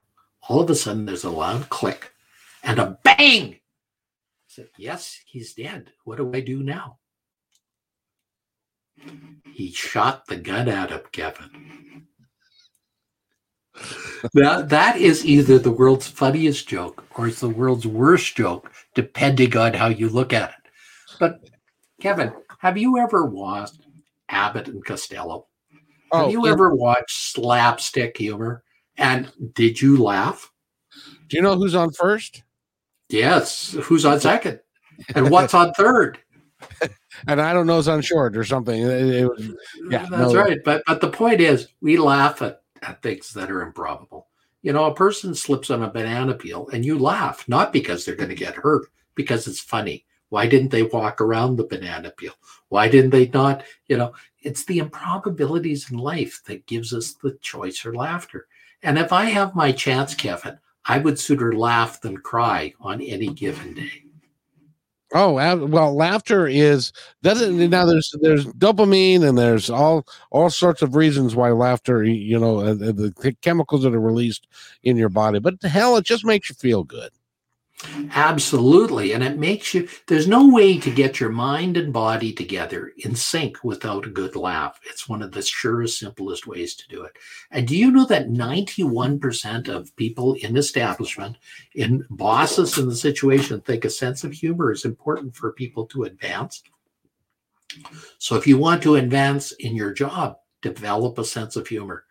[0.47, 2.11] All of a sudden, there's a loud click
[2.65, 3.53] and a bang.
[3.53, 3.59] I
[4.47, 5.91] said, Yes, he's dead.
[6.03, 6.99] What do I do now?
[9.53, 12.05] He shot the gun at him, Kevin
[14.33, 19.55] that that is either the world's funniest joke or it's the world's worst joke, depending
[19.57, 20.71] on how you look at it.
[21.19, 21.49] But
[22.01, 23.81] Kevin, have you ever watched
[24.29, 25.47] Abbott and Costello?
[26.11, 26.51] Oh, have you yeah.
[26.51, 28.63] ever watched slapstick humor?
[28.97, 30.51] And did you laugh?
[31.27, 32.43] Do you know who's on first?
[33.09, 33.71] Yes.
[33.83, 34.59] Who's on second?
[35.13, 36.19] And what's on third?
[37.27, 38.81] and I don't know, it's on short or something.
[38.81, 39.31] It, it
[39.89, 40.41] yeah, that's no.
[40.41, 40.59] right.
[40.63, 44.27] But but the point is, we laugh at at things that are improbable.
[44.61, 48.15] You know, a person slips on a banana peel and you laugh, not because they're
[48.15, 50.05] going to get hurt, because it's funny.
[50.29, 52.33] Why didn't they walk around the banana peel?
[52.69, 53.63] Why didn't they not?
[53.87, 58.47] You know, it's the improbabilities in life that gives us the choice for laughter.
[58.81, 63.27] And if I have my chance, Kevin, I would sooner laugh than cry on any
[63.27, 64.03] given day.
[65.13, 67.85] Oh well, laughter is doesn't now.
[67.85, 72.03] There's there's dopamine and there's all all sorts of reasons why laughter.
[72.03, 74.47] You know, uh, the chemicals that are released
[74.83, 77.11] in your body, but hell, it just makes you feel good.
[78.11, 79.11] Absolutely.
[79.11, 83.15] And it makes you, there's no way to get your mind and body together in
[83.15, 84.79] sync without a good laugh.
[84.85, 87.17] It's one of the surest, simplest ways to do it.
[87.51, 91.37] And do you know that 91% of people in establishment,
[91.75, 96.03] in bosses in the situation, think a sense of humor is important for people to
[96.03, 96.63] advance?
[98.19, 102.05] So if you want to advance in your job, develop a sense of humor.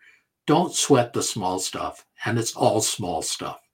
[0.45, 2.05] Don't sweat the small stuff.
[2.23, 3.64] And it's all small stuff.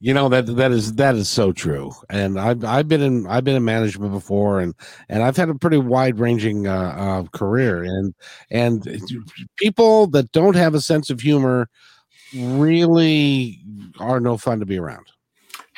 [0.00, 3.44] You know that that is that is so true, and I've I've been in I've
[3.44, 4.74] been in management before, and
[5.08, 8.14] and I've had a pretty wide ranging uh, uh, career, and
[8.50, 8.86] and
[9.56, 11.68] people that don't have a sense of humor
[12.34, 13.60] really
[13.98, 15.06] are no fun to be around.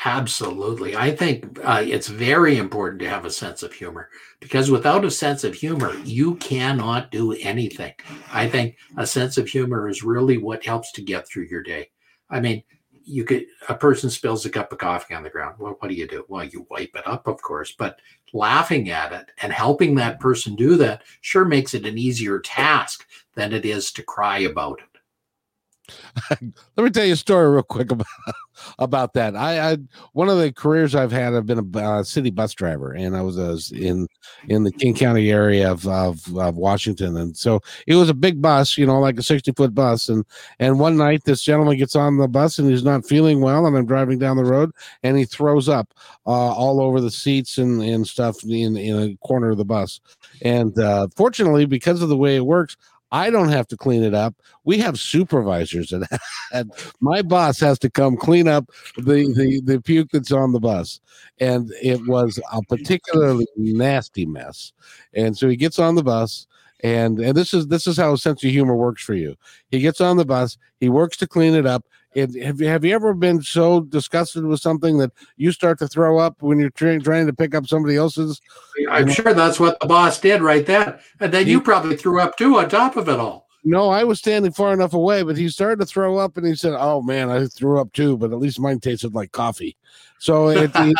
[0.05, 0.97] Absolutely.
[0.97, 4.09] I think uh, it's very important to have a sense of humor
[4.40, 7.92] because without a sense of humor, you cannot do anything.
[8.33, 11.90] I think a sense of humor is really what helps to get through your day.
[12.31, 12.64] I mean,
[13.04, 15.56] you could, a person spills a cup of coffee on the ground.
[15.58, 16.24] Well, what do you do?
[16.28, 17.98] Well, you wipe it up, of course, but
[18.32, 23.06] laughing at it and helping that person do that sure makes it an easier task
[23.34, 24.91] than it is to cry about it.
[26.31, 28.07] Let me tell you a story real quick about
[28.79, 29.35] about that.
[29.35, 29.77] I, I
[30.12, 33.23] one of the careers I've had, I've been a uh, city bus driver, and I
[33.23, 34.07] was uh, in
[34.49, 38.40] in the King County area of, of, of Washington, and so it was a big
[38.40, 40.25] bus, you know, like a sixty foot bus, and
[40.59, 43.77] and one night this gentleman gets on the bus and he's not feeling well, and
[43.77, 44.71] I'm driving down the road,
[45.03, 45.95] and he throws up
[46.27, 50.01] uh, all over the seats and and stuff in in a corner of the bus,
[50.42, 52.77] and uh, fortunately because of the way it works,
[53.12, 54.35] I don't have to clean it up.
[54.64, 56.07] We have supervisors, and,
[56.53, 60.61] and my boss has to come clean up the, the the puke that's on the
[60.61, 61.01] bus.
[61.38, 64.72] And it was a particularly nasty mess.
[65.12, 66.46] And so he gets on the bus,
[66.83, 69.37] and and this is this is how a sense of humor works for you.
[69.71, 72.85] He gets on the bus, he works to clean it up, it, have you have
[72.85, 76.71] you ever been so disgusted with something that you start to throw up when you're
[76.71, 78.40] trying trying to pick up somebody else's?
[78.90, 82.21] I'm sure that's what the boss did right then, and then he, you probably threw
[82.21, 83.49] up too on top of it all.
[83.64, 86.55] No, I was standing far enough away, but he started to throw up, and he
[86.55, 89.77] said, "Oh man, I threw up too, but at least mine tasted like coffee."
[90.18, 90.95] So it, he,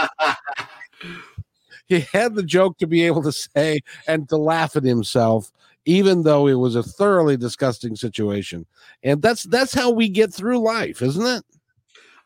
[1.89, 5.53] he had the joke to be able to say and to laugh at himself
[5.85, 8.67] even though it was a thoroughly disgusting situation.
[9.03, 11.45] And that's that's how we get through life, isn't it?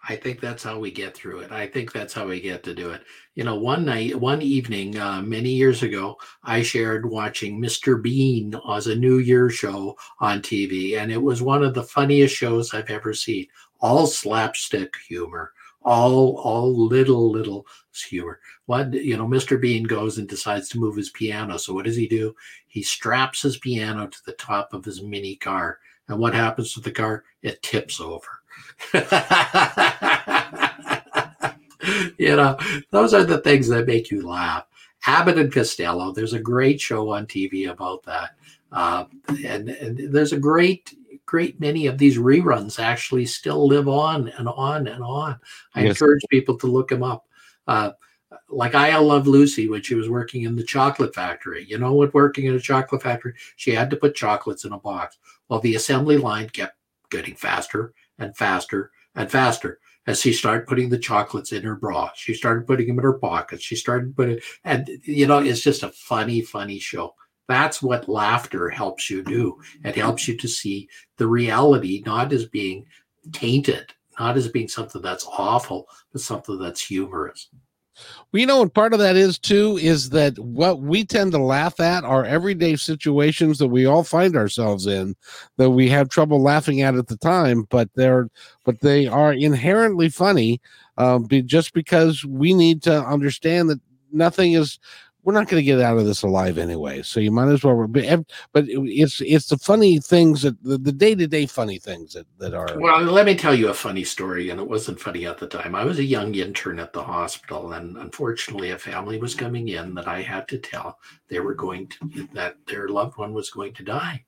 [0.08, 1.50] I think that's how we get through it.
[1.50, 3.02] I think that's how we get to do it.
[3.34, 8.00] You know, one night, one evening, uh, many years ago, I shared watching Mr.
[8.00, 12.36] Bean as a New Year show on TV, and it was one of the funniest
[12.36, 13.46] shows I've ever seen.
[13.80, 15.52] All slapstick humor,
[15.86, 19.58] all all little little skewer What you know, Mr.
[19.58, 21.56] Bean goes and decides to move his piano.
[21.56, 22.34] So what does he do?
[22.66, 26.80] He straps his piano to the top of his mini car, and what happens to
[26.80, 27.24] the car?
[27.42, 28.28] It tips over.
[32.18, 32.58] you know,
[32.90, 34.66] those are the things that make you laugh.
[35.06, 36.10] Abbott and Costello.
[36.10, 38.30] There's a great show on TV about that,
[38.72, 39.04] uh,
[39.44, 44.48] and, and there's a great great many of these reruns actually still live on and
[44.48, 45.38] on and on.
[45.74, 45.90] I yes.
[45.90, 47.26] encourage people to look them up.
[47.66, 47.90] Uh,
[48.48, 51.64] like I Love Lucy when she was working in the chocolate factory.
[51.68, 53.34] You know what working in a chocolate factory?
[53.56, 55.18] She had to put chocolates in a box.
[55.48, 56.76] Well, the assembly line kept
[57.10, 62.10] getting faster and faster and faster as she started putting the chocolates in her bra.
[62.14, 63.62] She started putting them in her pockets.
[63.62, 67.14] She started putting, and you know, it's just a funny, funny show.
[67.48, 69.60] That's what laughter helps you do.
[69.84, 72.86] It helps you to see the reality not as being
[73.32, 77.48] tainted, not as being something that's awful, but something that's humorous.
[78.32, 81.80] You know what part of that is too is that what we tend to laugh
[81.80, 85.14] at are everyday situations that we all find ourselves in
[85.56, 88.28] that we have trouble laughing at at the time, but they're
[88.64, 90.60] but they are inherently funny,
[90.98, 93.80] um, be, just because we need to understand that
[94.12, 94.78] nothing is
[95.26, 97.02] we're not going to get out of this alive anyway.
[97.02, 97.88] So you might as well.
[97.88, 98.04] But
[98.54, 102.78] it's it's the funny things that the day to day funny things that that are.
[102.78, 105.74] Well, let me tell you a funny story, and it wasn't funny at the time.
[105.74, 109.94] I was a young intern at the hospital, and unfortunately, a family was coming in
[109.94, 113.74] that I had to tell they were going to that their loved one was going
[113.74, 114.24] to die.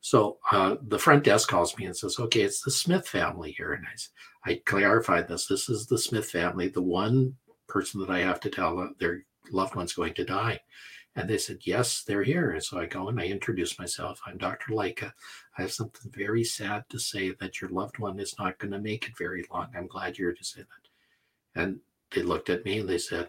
[0.00, 3.74] So uh, the front desk calls me and says, "Okay, it's the Smith family here,"
[3.74, 5.44] and I I clarified this.
[5.44, 7.34] This is the Smith family, the one
[7.68, 10.60] person that I have to tell they're loved one's going to die.
[11.16, 12.52] And they said, Yes, they're here.
[12.52, 14.20] And so I go and I introduce myself.
[14.26, 14.72] I'm Dr.
[14.72, 15.12] Lycka.
[15.58, 18.78] I have something very sad to say that your loved one is not going to
[18.78, 19.68] make it very long.
[19.76, 21.60] I'm glad you're to say that.
[21.60, 21.80] And
[22.14, 23.28] they looked at me and they said,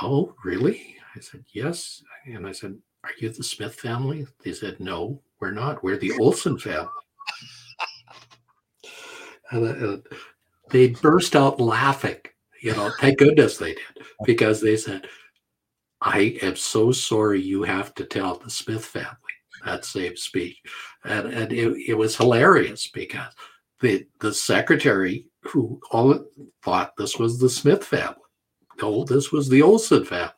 [0.00, 0.96] Oh, really?
[1.16, 2.02] I said, Yes.
[2.26, 4.26] And I said, Are you the Smith family?
[4.44, 5.82] They said, No, we're not.
[5.82, 6.88] We're the Olson family.
[9.50, 9.96] and, uh,
[10.70, 12.18] they burst out laughing.
[12.66, 15.06] You know, thank goodness they did because they said,
[16.00, 19.14] I am so sorry you have to tell the Smith family
[19.64, 20.60] that same speech.
[21.04, 23.32] And, and it, it was hilarious because
[23.80, 26.26] the, the secretary who all
[26.64, 28.16] thought this was the Smith family.
[28.82, 30.32] No, this was the Olson family.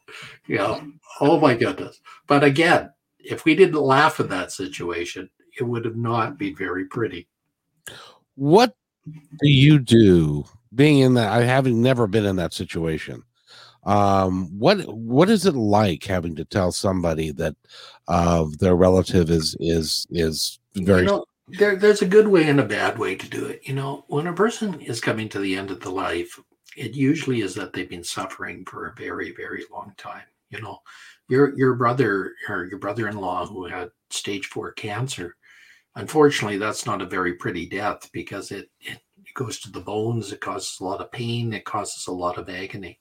[0.48, 0.82] You know,
[1.22, 1.98] oh my goodness.
[2.26, 6.84] But again, if we didn't laugh at that situation, it would have not been very
[6.84, 7.26] pretty.
[8.34, 8.76] What
[9.40, 10.44] do you do
[10.74, 13.22] being in that, I having never been in that situation.
[13.84, 17.56] Um, what what is it like having to tell somebody that
[18.08, 22.60] uh, their relative is is is very you know, there, there's a good way and
[22.60, 23.66] a bad way to do it.
[23.66, 26.38] You know, when a person is coming to the end of the life,
[26.76, 30.24] it usually is that they've been suffering for a very, very long time.
[30.50, 30.78] You know,
[31.28, 35.36] your your brother or your brother-in-law who had stage four cancer,
[35.94, 38.98] unfortunately, that's not a very pretty death because it, it
[39.38, 42.50] goes to the bones, it causes a lot of pain, it causes a lot of
[42.50, 42.98] agony.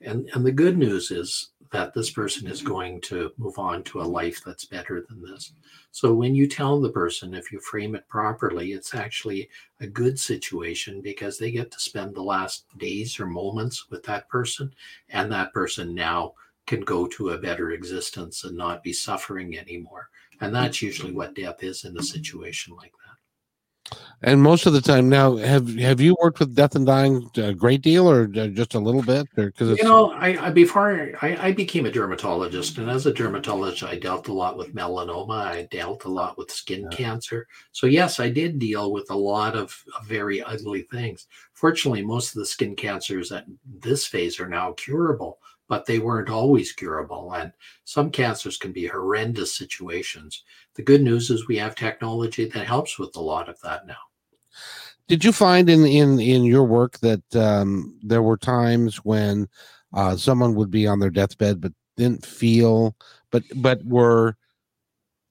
[0.00, 4.00] And and the good news is that this person is going to move on to
[4.00, 5.52] a life that's better than this.
[5.92, 9.48] So when you tell the person, if you frame it properly, it's actually
[9.80, 14.28] a good situation because they get to spend the last days or moments with that
[14.28, 14.74] person,
[15.08, 16.34] and that person now
[16.66, 20.08] can go to a better existence and not be suffering anymore.
[20.40, 23.05] And that's usually what death is in a situation like that.
[24.22, 27.52] And most of the time now, have have you worked with death and dying a
[27.52, 29.26] great deal, or uh, just a little bit?
[29.36, 33.82] Because you know, I, I before I, I, became a dermatologist, and as a dermatologist,
[33.82, 35.44] I dealt a lot with melanoma.
[35.44, 36.96] I dealt a lot with skin yeah.
[36.96, 37.46] cancer.
[37.72, 41.26] So yes, I did deal with a lot of, of very ugly things.
[41.52, 43.44] Fortunately, most of the skin cancers at
[43.80, 47.32] this phase are now curable but they weren't always curable.
[47.34, 47.52] And
[47.84, 50.44] some cancers can be horrendous situations.
[50.76, 53.96] The good news is we have technology that helps with a lot of that now.
[55.08, 59.48] Did you find in in in your work that um, there were times when
[59.92, 62.96] uh, someone would be on their deathbed but didn't feel,
[63.30, 64.36] but but were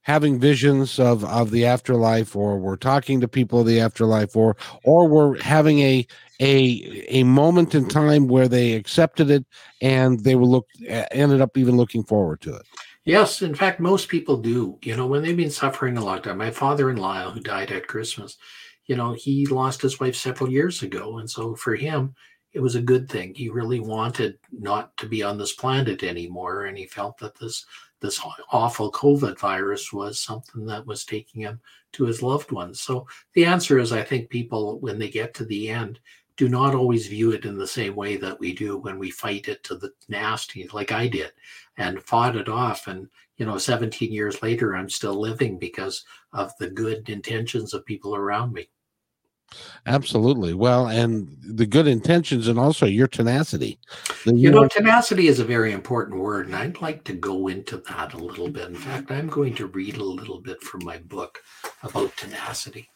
[0.06, 4.56] having visions of of the afterlife or we're talking to people of the afterlife or
[4.84, 6.06] or we're having a
[6.39, 9.46] a a moment in time where they accepted it
[9.82, 12.66] and they were look ended up even looking forward to it
[13.06, 16.38] yes in fact most people do you know when they've been suffering a long time
[16.38, 18.38] my father-in-law who died at christmas
[18.86, 22.14] you know he lost his wife several years ago and so for him
[22.53, 26.66] it was a good thing he really wanted not to be on this planet anymore
[26.66, 27.66] and he felt that this
[28.01, 31.60] this awful COVID virus was something that was taking him
[31.93, 32.82] to his loved ones.
[32.82, 35.99] So the answer is I think people, when they get to the end,
[36.38, 39.48] do not always view it in the same way that we do when we fight
[39.48, 41.32] it to the nasty, like I did,
[41.78, 42.88] and fought it off.
[42.88, 43.08] And,
[43.38, 48.16] you know, 17 years later, I'm still living because of the good intentions of people
[48.16, 48.70] around me.
[49.86, 50.54] Absolutely.
[50.54, 53.80] Well, and the good intentions and also your tenacity.
[54.26, 58.14] You know, tenacity is a very important word, and I'd like to go into that
[58.14, 58.68] a little bit.
[58.68, 61.40] In fact, I'm going to read a little bit from my book
[61.84, 62.90] about tenacity.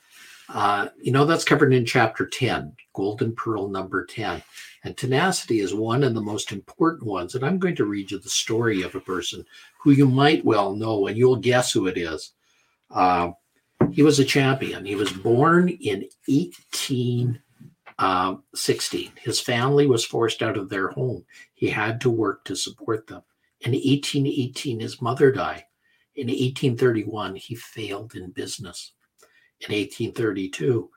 [0.52, 4.41] Uh, you know, that's covered in chapter 10, Golden Pearl number 10.
[4.84, 7.36] And tenacity is one of the most important ones.
[7.36, 9.45] And I'm going to read you the story of a person
[9.80, 12.32] who you might well know, and you'll guess who it is.
[12.89, 13.32] Uh,
[13.91, 14.86] he was a champion.
[14.86, 17.41] He was born in 1816.
[18.00, 18.43] Um,
[19.22, 21.26] His family was forced out of their home.
[21.54, 23.22] He had to work to support them.
[23.62, 25.66] In 1818, his mother died.
[26.16, 28.93] In 1831, he failed in business.
[29.62, 30.89] In 1832,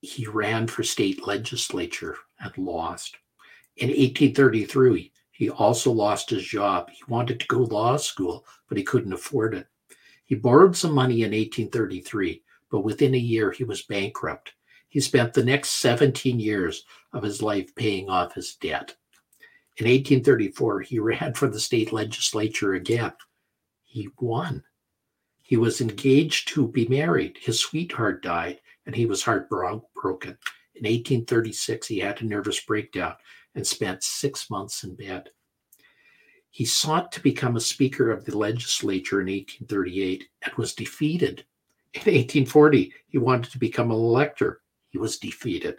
[0.00, 3.16] he ran for state legislature and lost.
[3.76, 6.90] In 1833, he also lost his job.
[6.90, 9.66] He wanted to go to law school, but he couldn't afford it.
[10.24, 14.54] He borrowed some money in 1833, but within a year he was bankrupt.
[14.88, 18.94] He spent the next 17 years of his life paying off his debt.
[19.78, 23.12] In 1834, he ran for the state legislature again.
[23.84, 24.64] He won.
[25.42, 27.38] He was engaged to be married.
[27.40, 30.38] His sweetheart died, and he was heartbroken.
[30.74, 33.14] In 1836, he had a nervous breakdown
[33.54, 35.30] and spent six months in bed.
[36.50, 41.44] He sought to become a Speaker of the legislature in 1838 and was defeated.
[41.94, 44.60] In 1840, he wanted to become an elector.
[44.90, 45.76] He was defeated.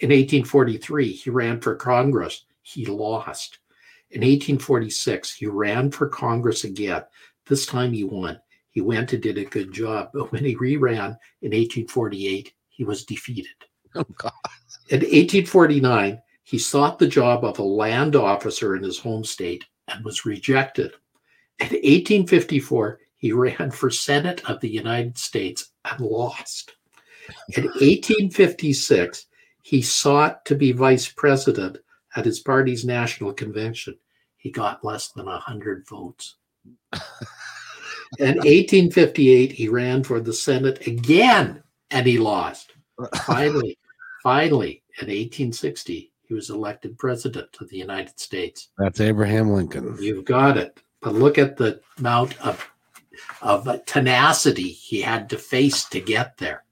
[0.00, 2.44] In 1843, he ran for Congress.
[2.62, 3.58] He lost.
[4.10, 7.02] In 1846, he ran for Congress again.
[7.46, 8.40] This time he won.
[8.72, 10.10] He went and did a good job.
[10.12, 13.54] But when he re ran in 1848, he was defeated.
[13.94, 14.32] Oh, God.
[14.88, 20.04] In 1849, he sought the job of a land officer in his home state and
[20.04, 20.92] was rejected.
[21.60, 26.74] In 1854, he ran for Senate of the United States and lost.
[27.56, 29.26] In 1856,
[29.62, 31.78] he sought to be vice president
[32.16, 33.96] at his party's national convention.
[34.36, 36.36] He got less than 100 votes.
[38.18, 42.72] in 1858, he ran for the Senate again and he lost.
[43.26, 43.78] Finally,
[44.22, 48.68] finally, in 1860, he was elected president of the United States.
[48.78, 49.96] That's Abraham Lincoln.
[50.00, 50.80] You've got it.
[51.00, 52.68] But look at the amount of
[53.40, 56.64] of tenacity he had to face to get there.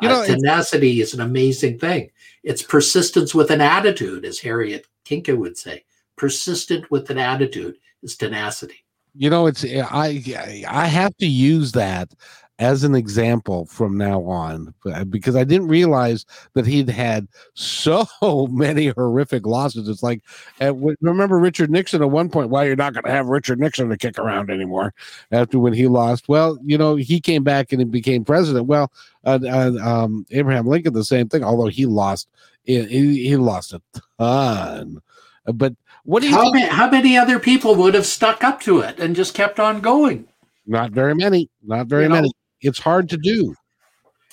[0.00, 2.10] You know, uh, tenacity is an amazing thing.
[2.42, 5.84] It's persistence with an attitude, as Harriet Kinka would say.
[6.16, 8.84] Persistent with an attitude is tenacity.
[9.14, 10.22] You know, it's I
[10.68, 12.12] I have to use that
[12.60, 18.06] as an example from now on uh, because I didn't realize that he'd had so
[18.50, 19.88] many horrific losses.
[19.88, 20.20] It's like,
[20.60, 22.50] uh, remember Richard Nixon at one point?
[22.50, 24.92] Well, you're not going to have Richard Nixon to kick around anymore
[25.32, 26.28] after when he lost.
[26.28, 28.66] Well, you know, he came back and he became president.
[28.66, 28.92] Well,
[29.24, 32.28] uh, uh, um, Abraham Lincoln, the same thing, although he lost,
[32.64, 33.80] he, he lost a
[34.18, 35.00] ton.
[35.46, 35.72] Uh, but
[36.04, 38.98] what do you how, many, how many other people would have stuck up to it
[38.98, 40.26] and just kept on going?
[40.66, 41.48] Not very many.
[41.62, 43.54] Not very you know, many it's hard to do.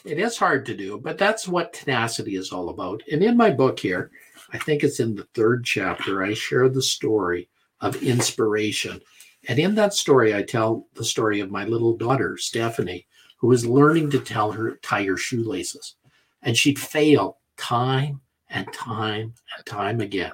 [0.06, 3.04] It is hard to do, but that's what tenacity is all about.
[3.12, 4.12] And in my book here,
[4.54, 7.50] I think it's in the third chapter, I share the story
[7.82, 9.02] of inspiration.
[9.50, 13.08] And in that story, I tell the story of my little daughter, Stephanie,
[13.38, 15.96] who was learning to tell her tie her shoelaces.
[16.42, 20.34] And she'd fail time and time and time again.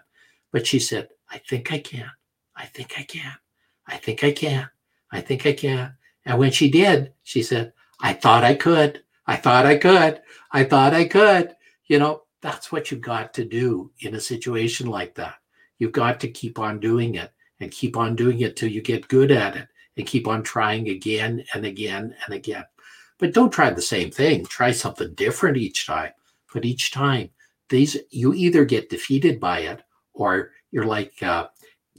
[0.52, 2.12] But she said, I think I can.
[2.56, 3.34] I think I can.
[3.88, 4.70] I think I can.
[5.12, 5.96] I think I can.
[6.26, 9.02] And when she did, she said, I thought I could.
[9.26, 10.22] I thought I could.
[10.52, 11.56] I thought I could.
[11.88, 15.36] You know, that's what you've got to do in a situation like that.
[15.80, 19.08] You've got to keep on doing it and keep on doing it till you get
[19.08, 19.68] good at it
[19.98, 22.66] and keep on trying again and again and again.
[23.18, 24.46] But don't try the same thing.
[24.46, 26.12] Try something different each time.
[26.54, 27.32] But each time,
[27.70, 29.82] these you either get defeated by it
[30.14, 31.48] or you're like uh,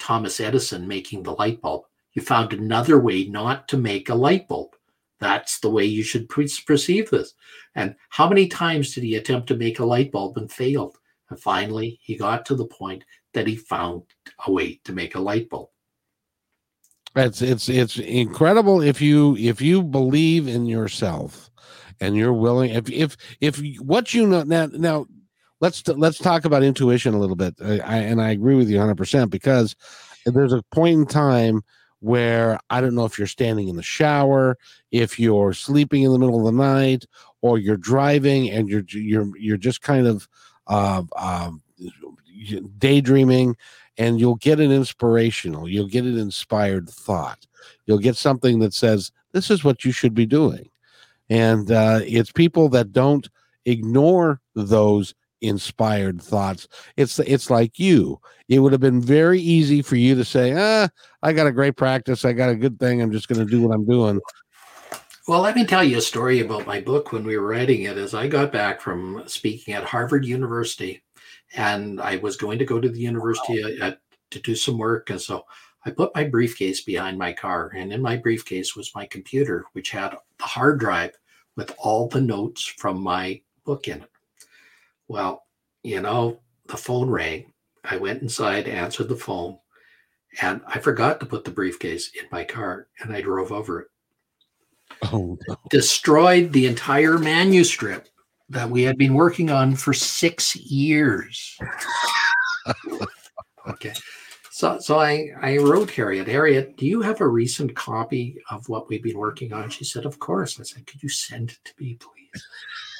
[0.00, 1.84] Thomas Edison making the light bulb.
[2.12, 4.74] You found another way not to make a light bulb.
[5.20, 7.34] That's the way you should perceive this.
[7.76, 10.98] And how many times did he attempt to make a light bulb and failed?
[11.30, 14.02] And finally, he got to the point that he found
[14.46, 15.68] a way to make a light bulb.
[17.16, 21.48] It's it's it's incredible if you if you believe in yourself
[22.00, 25.06] and you're willing if if if what you know now now
[25.64, 27.54] let's let's talk about intuition a little bit.
[27.64, 29.74] I, I, and I agree with you 100% because
[30.26, 31.64] there's a point in time
[32.00, 34.58] where I don't know if you're standing in the shower,
[34.92, 37.06] if you're sleeping in the middle of the night,
[37.40, 40.28] or you're driving and you're you're you're just kind of
[40.66, 41.62] uh, um,
[42.76, 43.56] daydreaming,
[43.96, 47.46] and you'll get an inspirational, you'll get an inspired thought,
[47.86, 50.68] you'll get something that says this is what you should be doing,
[51.30, 53.30] and uh, it's people that don't
[53.64, 56.68] ignore those inspired thoughts.
[56.96, 58.20] It's it's like you.
[58.48, 60.88] It would have been very easy for you to say, "Ah,
[61.22, 62.24] I got a great practice.
[62.24, 63.00] I got a good thing.
[63.00, 64.20] I'm just going to do what I'm doing."
[65.26, 67.96] Well, let me tell you a story about my book when we were writing it.
[67.96, 71.02] As I got back from speaking at Harvard University,
[71.54, 75.20] and I was going to go to the university at, to do some work, and
[75.20, 75.46] so
[75.86, 79.90] I put my briefcase behind my car, and in my briefcase was my computer, which
[79.90, 81.12] had the hard drive
[81.56, 84.10] with all the notes from my book in it.
[85.08, 85.44] Well,
[85.82, 87.52] you know, the phone rang.
[87.84, 89.58] I went inside, answered the phone,
[90.40, 93.88] and I forgot to put the briefcase in my car and I drove over it.
[95.12, 95.56] Oh, no.
[95.70, 98.10] Destroyed the entire manuscript
[98.48, 101.58] that we had been working on for six years.
[103.68, 103.92] okay.
[104.50, 108.88] So, so I, I wrote Harriet, Harriet, do you have a recent copy of what
[108.88, 109.68] we've been working on?
[109.68, 110.60] She said, Of course.
[110.60, 112.23] I said, Could you send it to me, please?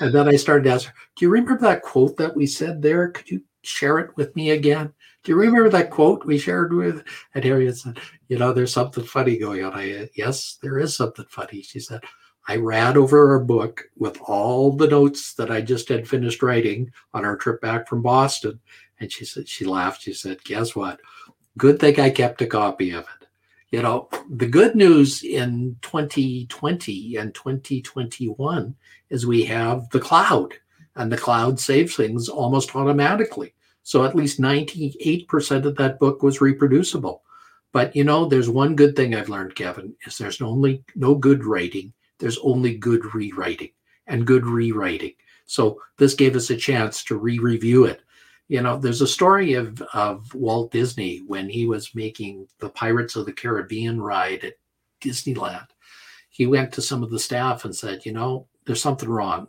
[0.01, 2.83] And then I started to ask her, Do you remember that quote that we said
[2.83, 3.11] there?
[3.11, 4.93] Could you share it with me again?
[5.23, 7.05] Do you remember that quote we shared with?
[7.35, 9.73] And Harriet said, You know, there's something funny going on.
[9.73, 11.63] I, yes, there is something funny.
[11.63, 12.01] She said,
[12.47, 16.93] I ran over our book with all the notes that I just had finished writing
[17.15, 18.61] on our trip back from Boston.
[19.01, 20.03] And she said, She laughed.
[20.03, 21.01] She said, Guess what?
[21.57, 23.24] Good thing I kept a copy of it
[23.75, 28.73] you know, the good news in 2020 and 2021
[29.11, 30.55] is we have the cloud,
[30.95, 33.53] and the cloud saves things almost automatically.
[33.83, 37.25] So at least 98% of that book was reproducible.
[37.73, 41.45] But you know, there's one good thing I've learned, Kevin, is there's only no good
[41.45, 43.73] writing, there's only good rewriting
[44.07, 45.15] and good rewriting.
[45.47, 48.03] So this gave us a chance to re-review it
[48.49, 53.17] you know there's a story of of walt disney when he was making the pirates
[53.17, 54.55] of the caribbean ride at
[55.03, 55.67] disneyland.
[56.31, 59.49] He went to some of the staff and said you know there's something wrong.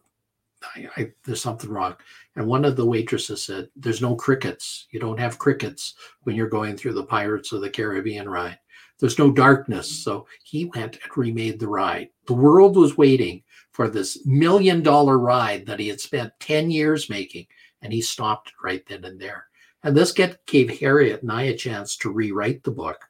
[0.76, 1.96] I, I, there's something wrong.
[2.36, 4.88] And one of the waitresses said there's no crickets.
[4.91, 5.93] You don't have crickets
[6.24, 8.58] when you're going through the pirates of the caribbean ride.
[9.00, 10.04] There's no darkness.
[10.04, 12.10] So he went and remade the ride.
[12.28, 17.10] The world was waiting for this million dollar ride that he had spent 10 years
[17.10, 17.46] making
[17.86, 19.45] and he stopped right then and there.
[19.83, 23.05] And this get, gave Harriet and I a chance to rewrite the book.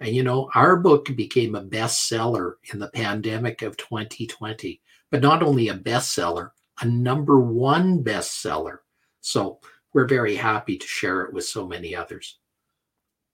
[0.00, 5.42] And you know, our book became a bestseller in the pandemic of 2020, but not
[5.42, 6.50] only a bestseller,
[6.80, 8.78] a number one bestseller.
[9.20, 9.60] So
[9.92, 12.38] we're very happy to share it with so many others.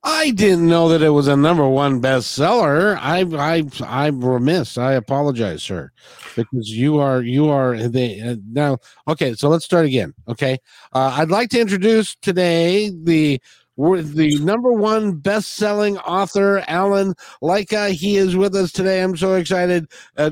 [0.03, 2.97] I didn't know that it was a number one bestseller.
[3.01, 4.79] I I I'm remiss.
[4.79, 5.93] I apologize, sir,
[6.37, 8.79] because you are you are the uh, now.
[9.09, 10.15] Okay, so let's start again.
[10.27, 10.59] Okay,
[10.95, 13.41] uh, I'd like to introduce today the
[13.77, 17.91] the number one best-selling author, Alan Lycka.
[17.91, 19.03] He is with us today.
[19.03, 19.87] I'm so excited.
[20.17, 20.31] Uh,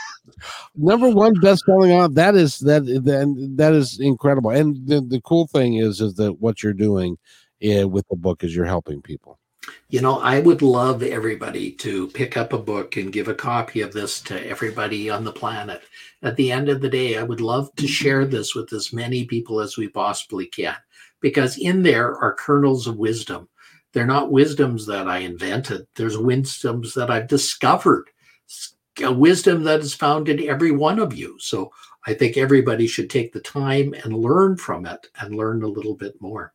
[0.76, 2.14] number one best-selling author.
[2.14, 4.50] That is that that that is incredible.
[4.50, 7.18] And the, the cool thing is is that what you're doing
[7.62, 9.38] Eh, with the book is you're helping people.
[9.88, 13.80] You know, I would love everybody to pick up a book and give a copy
[13.80, 15.82] of this to everybody on the planet.
[16.22, 19.24] At the end of the day, I would love to share this with as many
[19.24, 20.76] people as we possibly can,
[21.20, 23.48] because in there are kernels of wisdom.
[23.92, 28.10] They're not wisdoms that I invented, there's wisdoms that I've discovered,
[29.02, 31.36] a wisdom that is found in every one of you.
[31.38, 31.72] So
[32.06, 35.94] I think everybody should take the time and learn from it and learn a little
[35.94, 36.52] bit more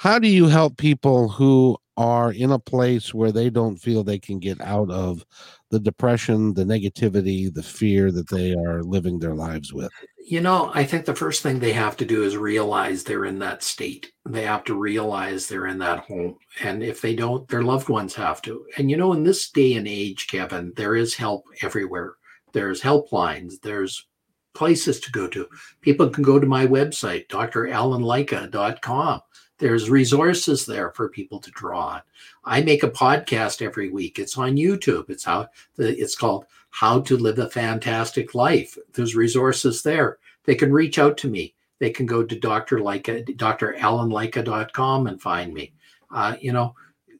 [0.00, 4.18] how do you help people who are in a place where they don't feel they
[4.18, 5.26] can get out of
[5.68, 9.90] the depression, the negativity, the fear that they are living their lives with?
[10.26, 13.40] You know, I think the first thing they have to do is realize they're in
[13.40, 14.10] that state.
[14.24, 16.38] They have to realize they're in that home.
[16.62, 18.64] And if they don't, their loved ones have to.
[18.78, 22.14] And you know, in this day and age, Kevin, there is help everywhere.
[22.54, 24.06] There's helplines, there's
[24.54, 25.46] places to go to.
[25.82, 29.20] People can go to my website, dralanlycka.com
[29.60, 32.02] there's resources there for people to draw on.
[32.44, 34.18] I make a podcast every week.
[34.18, 35.10] It's on YouTube.
[35.10, 35.48] It's how
[35.78, 38.76] it's called How to Live a Fantastic Life.
[38.94, 40.18] There's resources there.
[40.44, 41.54] They can reach out to me.
[41.78, 42.78] They can go to Dr.
[42.78, 45.72] Lycka, dralanlycka.com and find me.
[46.10, 46.74] Uh, you know,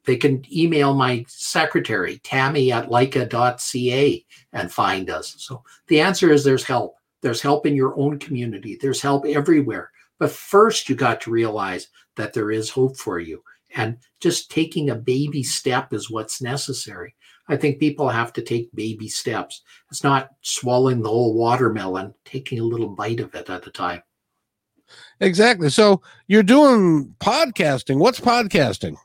[0.05, 5.35] they can email my secretary, Tammy at lycka.ca and find us.
[5.37, 6.95] So the answer is there's help.
[7.21, 8.79] There's help in your own community.
[8.81, 9.91] There's help everywhere.
[10.17, 13.43] But first, you got to realize that there is hope for you.
[13.75, 17.15] And just taking a baby step is what's necessary.
[17.47, 19.61] I think people have to take baby steps.
[19.89, 24.03] It's not swallowing the whole watermelon, taking a little bite of it at a time.
[25.19, 25.69] Exactly.
[25.69, 27.97] So you're doing podcasting.
[27.97, 28.95] What's podcasting?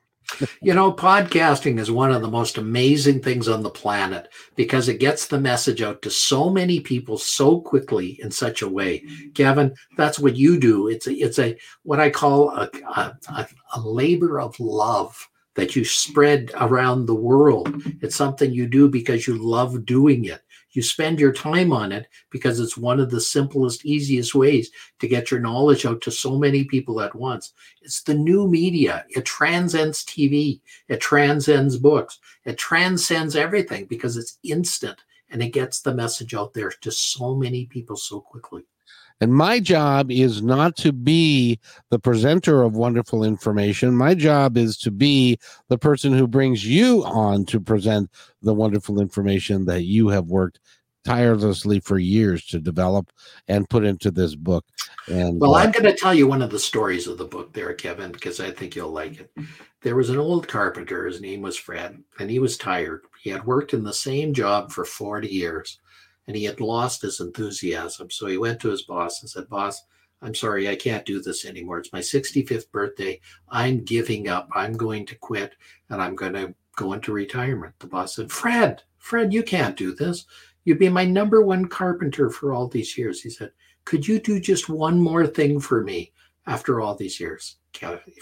[0.63, 5.01] You know, podcasting is one of the most amazing things on the planet because it
[5.01, 9.05] gets the message out to so many people so quickly in such a way.
[9.35, 10.89] Kevin, that's what you do.
[10.89, 15.85] It's a, it's a what I call a, a, a labor of love that you
[15.85, 17.83] spread around the world.
[18.03, 20.43] It's something you do because you love doing it.
[20.77, 25.09] You spend your time on it because it's one of the simplest, easiest ways to
[25.09, 27.55] get your knowledge out to so many people at once.
[27.81, 29.07] It's the new media.
[29.09, 35.81] It transcends TV, it transcends books, it transcends everything because it's instant and it gets
[35.81, 38.67] the message out there to so many people so quickly.
[39.21, 41.59] And my job is not to be
[41.91, 43.97] the presenter of wonderful information.
[43.97, 45.39] My job is to be
[45.69, 48.11] the person who brings you on to present
[48.43, 50.61] the wonderful information that you have worked
[51.07, 53.11] tirelessly for years to develop
[53.49, 54.65] and put into this book.
[55.07, 57.53] And well, uh, I'm going to tell you one of the stories of the book
[57.53, 59.31] there, Kevin, because I think you'll like it.
[59.83, 61.07] There was an old carpenter.
[61.07, 63.05] His name was Fred, and he was tired.
[63.23, 65.79] He had worked in the same job for 40 years
[66.27, 68.11] and he had lost his enthusiasm.
[68.11, 69.85] So he went to his boss and said, Boss,
[70.23, 71.79] I'm sorry, I can't do this anymore.
[71.79, 73.21] It's my 65th birthday.
[73.49, 74.49] I'm giving up.
[74.53, 75.55] I'm going to quit
[75.91, 77.75] and I'm going to go into retirement.
[77.79, 80.27] The boss said, Fred, Fred, you can't do this.
[80.65, 83.21] You've been my number one carpenter for all these years.
[83.21, 83.53] He said,
[83.85, 86.13] Could you do just one more thing for me
[86.47, 87.57] after all these years?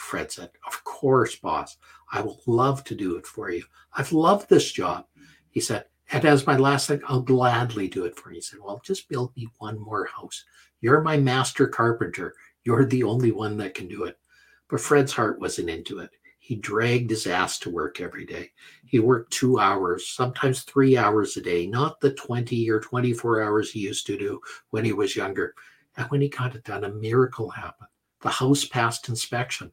[0.01, 1.77] Fred said, Of course, boss.
[2.13, 3.65] I will love to do it for you.
[3.95, 5.07] I've loved this job.
[5.51, 8.37] He said, and as my last thing, I'll gladly do it for you.
[8.37, 10.45] He said, Well, just build me one more house.
[10.81, 12.35] You're my master carpenter.
[12.65, 14.19] You're the only one that can do it.
[14.69, 16.11] But Fred's heart wasn't into it.
[16.39, 18.51] He dragged his ass to work every day.
[18.85, 23.71] He worked two hours, sometimes three hours a day, not the 20 or 24 hours
[23.71, 25.55] he used to do when he was younger.
[25.97, 27.89] And when he got it done, a miracle happened.
[28.21, 29.71] The house passed inspection.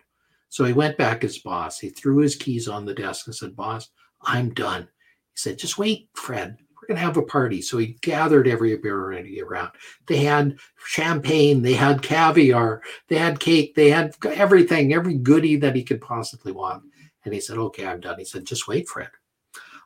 [0.47, 1.77] So he went back as boss.
[1.77, 3.89] He threw his keys on the desk and said, Boss,
[4.21, 4.88] I'm done.
[5.34, 6.57] He said, just wait, Fred.
[6.82, 7.61] We're going to have a party.
[7.61, 9.71] So he gathered everybody around.
[10.07, 15.75] They had champagne, they had caviar, they had cake, they had everything, every goodie that
[15.75, 16.84] he could possibly want.
[17.23, 18.17] And he said, okay, I'm done.
[18.17, 19.09] He said, just wait, Fred.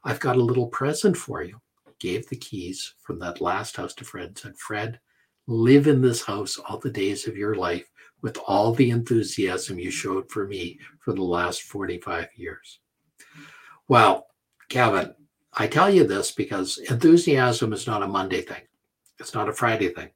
[0.04, 1.60] I've got a little present for you.
[2.00, 4.38] Gave the keys from that last house to Fred.
[4.38, 5.00] Said, Fred,
[5.48, 7.90] live in this house all the days of your life
[8.22, 12.80] with all the enthusiasm you showed for me for the last 45 years.
[13.88, 14.28] Well,
[14.70, 15.16] Kevin,
[15.58, 18.64] I tell you this because enthusiasm is not a Monday thing.
[19.20, 20.10] It's not a Friday thing.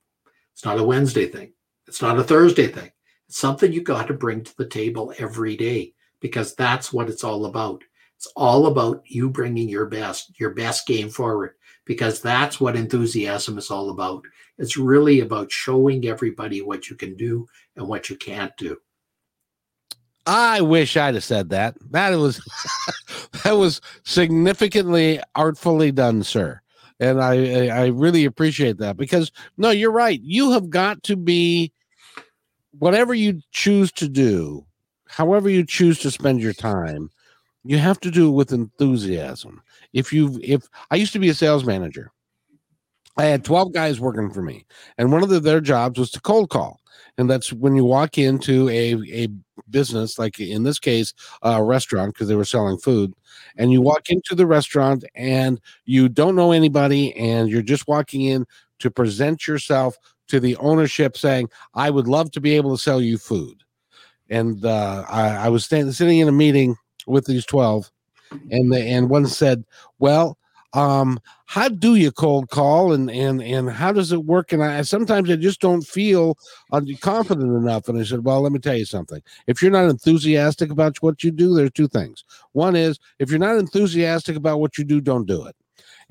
[0.54, 1.54] It's not a Wednesday thing.
[1.88, 2.92] It's not a Thursday thing.
[3.28, 7.24] It's something you got to bring to the table every day because that's what it's
[7.24, 7.84] all about.
[8.18, 13.58] It's all about you bringing your best, your best game forward because that's what enthusiasm
[13.58, 14.26] is all about.
[14.58, 18.78] It's really about showing everybody what you can do and what you can't do.
[20.26, 21.76] I wish I'd have said that.
[21.92, 22.42] That was
[23.44, 26.62] that was significantly artfully done, sir.
[27.00, 30.20] And I I really appreciate that because no, you're right.
[30.22, 31.72] You have got to be
[32.78, 34.66] whatever you choose to do,
[35.08, 37.10] however you choose to spend your time,
[37.64, 39.62] you have to do it with enthusiasm.
[39.94, 42.12] If you if I used to be a sales manager,
[43.18, 44.66] I had 12 guys working for me,
[44.98, 46.80] and one of the, their jobs was to cold call.
[47.20, 49.28] And that's when you walk into a, a
[49.70, 53.14] business, like in this case, a restaurant, because they were selling food,
[53.58, 58.22] and you walk into the restaurant and you don't know anybody, and you're just walking
[58.22, 58.46] in
[58.80, 59.98] to present yourself
[60.30, 63.64] to the ownership saying, I would love to be able to sell you food.
[64.30, 67.92] And uh, I, I, was stand, sitting in a meeting with these 12,
[68.50, 69.66] and, the, and one said,
[69.98, 70.38] Well,
[70.74, 74.52] um, how do you cold call and and and how does it work?
[74.54, 76.38] And I sometimes I just don't feel
[76.72, 77.88] uh, confident enough.
[77.88, 79.22] And I said, Well, let me tell you something.
[79.48, 82.24] If you're not enthusiastic about what you do, there's two things.
[82.52, 85.56] One is if you're not enthusiastic about what you do, don't do it.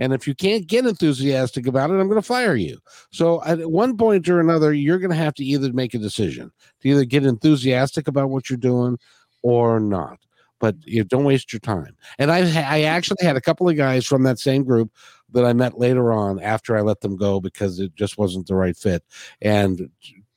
[0.00, 2.78] And if you can't get enthusiastic about it, I'm going to fire you.
[3.10, 6.52] So at one point or another, you're going to have to either make a decision
[6.80, 8.96] to either get enthusiastic about what you're doing
[9.42, 10.18] or not.
[10.60, 11.96] But you don't waste your time.
[12.18, 14.90] And I, I actually had a couple of guys from that same group
[15.30, 18.54] that I met later on after I let them go because it just wasn't the
[18.54, 19.04] right fit.
[19.40, 19.90] And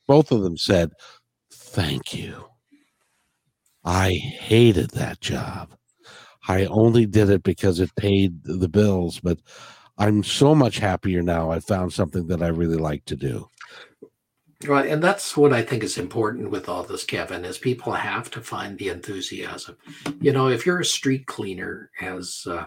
[0.06, 0.92] both of them said,
[1.50, 2.44] Thank you.
[3.84, 5.74] I hated that job.
[6.48, 9.38] I only did it because it paid the bills, but
[9.98, 11.50] I'm so much happier now.
[11.50, 13.48] I found something that I really like to do.
[14.66, 18.30] Right, and that's what I think is important with all this, Kevin, is people have
[18.30, 19.76] to find the enthusiasm.
[20.20, 22.66] You know, if you're a street cleaner, as uh,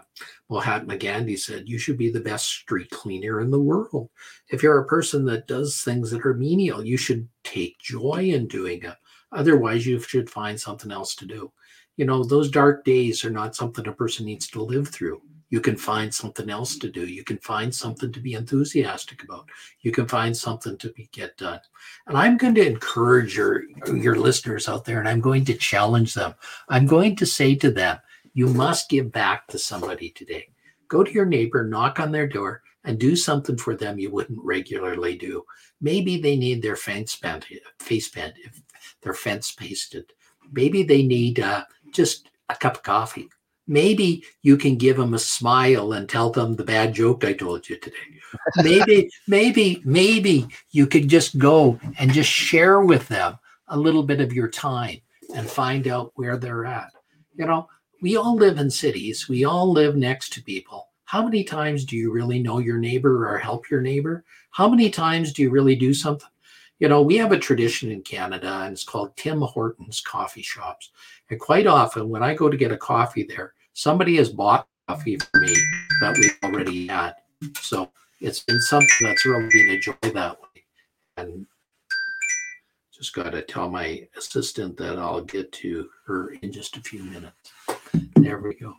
[0.50, 4.10] Mahatma Gandhi said, you should be the best street cleaner in the world.
[4.50, 8.48] If you're a person that does things that are menial, you should take joy in
[8.48, 8.96] doing it.
[9.32, 11.52] Otherwise, you should find something else to do
[11.98, 15.22] you know, those dark days are not something a person needs to live through.
[15.56, 17.08] You can find something else to do.
[17.08, 19.48] You can find something to be enthusiastic about.
[19.80, 21.62] You can find something to be, get done.
[22.08, 23.64] And I'm going to encourage your
[23.96, 26.36] your listeners out there, and I'm going to challenge them.
[26.68, 28.00] I'm going to say to them,
[28.34, 30.50] you must give back to somebody today.
[30.90, 34.44] Go to your neighbor, knock on their door, and do something for them you wouldn't
[34.44, 35.46] regularly do.
[35.80, 38.62] Maybe they need their fence painted, face painted, if
[39.04, 40.12] their fence pasted.
[40.52, 43.30] Maybe they need uh, just a cup of coffee.
[43.68, 47.68] Maybe you can give them a smile and tell them the bad joke I told
[47.68, 47.96] you today.
[48.58, 53.40] Maybe, maybe, maybe you could just go and just share with them
[53.70, 55.02] a little bit of your time
[55.36, 56.92] and find out where they're at.
[57.36, 57.68] You know,
[58.02, 60.90] we all live in cities, we all live next to people.
[61.06, 64.24] How many times do you really know your neighbor or help your neighbor?
[64.52, 66.30] How many times do you really do something?
[66.80, 70.92] You know, we have a tradition in Canada and it's called Tim Hortons coffee shops.
[71.30, 75.18] And quite often, when I go to get a coffee there, somebody has bought coffee
[75.18, 75.54] for me
[76.00, 77.14] that we've already had.
[77.60, 80.64] So it's been something that's really been enjoyed that way.
[81.18, 81.46] And
[82.92, 87.04] just got to tell my assistant that I'll get to her in just a few
[87.04, 87.52] minutes.
[88.16, 88.74] There we go.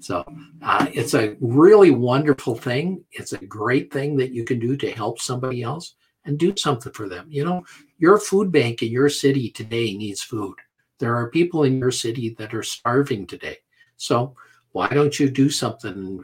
[0.00, 0.24] So
[0.62, 3.04] uh, it's a really wonderful thing.
[3.10, 6.92] It's a great thing that you can do to help somebody else and do something
[6.92, 7.26] for them.
[7.28, 7.64] You know,
[7.98, 10.54] your food bank in your city today needs food.
[10.98, 13.58] There are people in your city that are starving today.
[13.96, 14.34] So
[14.72, 16.20] why don't you do something?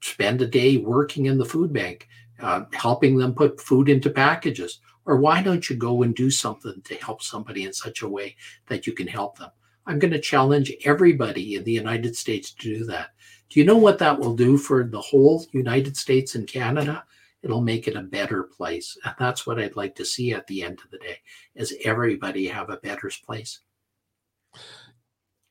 [0.00, 2.08] Spend a day working in the food bank,
[2.40, 4.80] uh, helping them put food into packages.
[5.04, 8.36] Or why don't you go and do something to help somebody in such a way
[8.66, 9.50] that you can help them?
[9.86, 13.10] I'm going to challenge everybody in the United States to do that.
[13.48, 17.04] Do you know what that will do for the whole United States and Canada?
[17.42, 18.96] It'll make it a better place.
[19.04, 21.18] And that's what I'd like to see at the end of the day
[21.56, 23.60] is everybody have a better place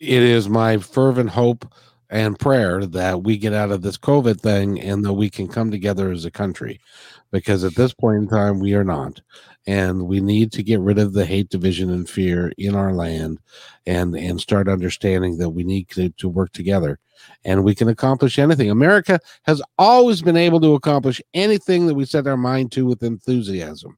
[0.01, 1.71] it is my fervent hope
[2.09, 5.69] and prayer that we get out of this COVID thing and that we can come
[5.69, 6.81] together as a country.
[7.29, 9.21] Because at this point in time, we are not.
[9.67, 13.39] And we need to get rid of the hate, division, and fear in our land
[13.85, 16.99] and, and start understanding that we need to, to work together
[17.45, 18.71] and we can accomplish anything.
[18.71, 23.03] America has always been able to accomplish anything that we set our mind to with
[23.03, 23.97] enthusiasm.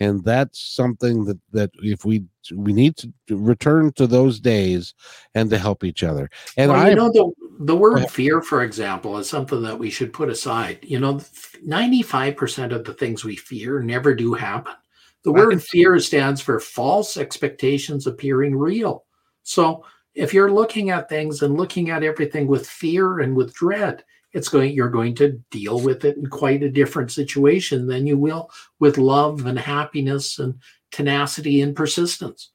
[0.00, 4.94] And that's something that, that if we we need to return to those days
[5.34, 6.30] and to help each other.
[6.56, 7.30] And well, I you know the
[7.60, 10.80] the word fear, for example, is something that we should put aside.
[10.82, 11.14] You know,
[11.66, 14.74] 95% of the things we fear never do happen.
[15.22, 19.04] The word fear stands for false expectations appearing real.
[19.42, 19.84] So
[20.14, 24.48] if you're looking at things and looking at everything with fear and with dread, it's
[24.48, 28.50] going you're going to deal with it in quite a different situation than you will
[28.80, 30.58] with love and happiness and
[30.94, 32.50] tenacity and persistence.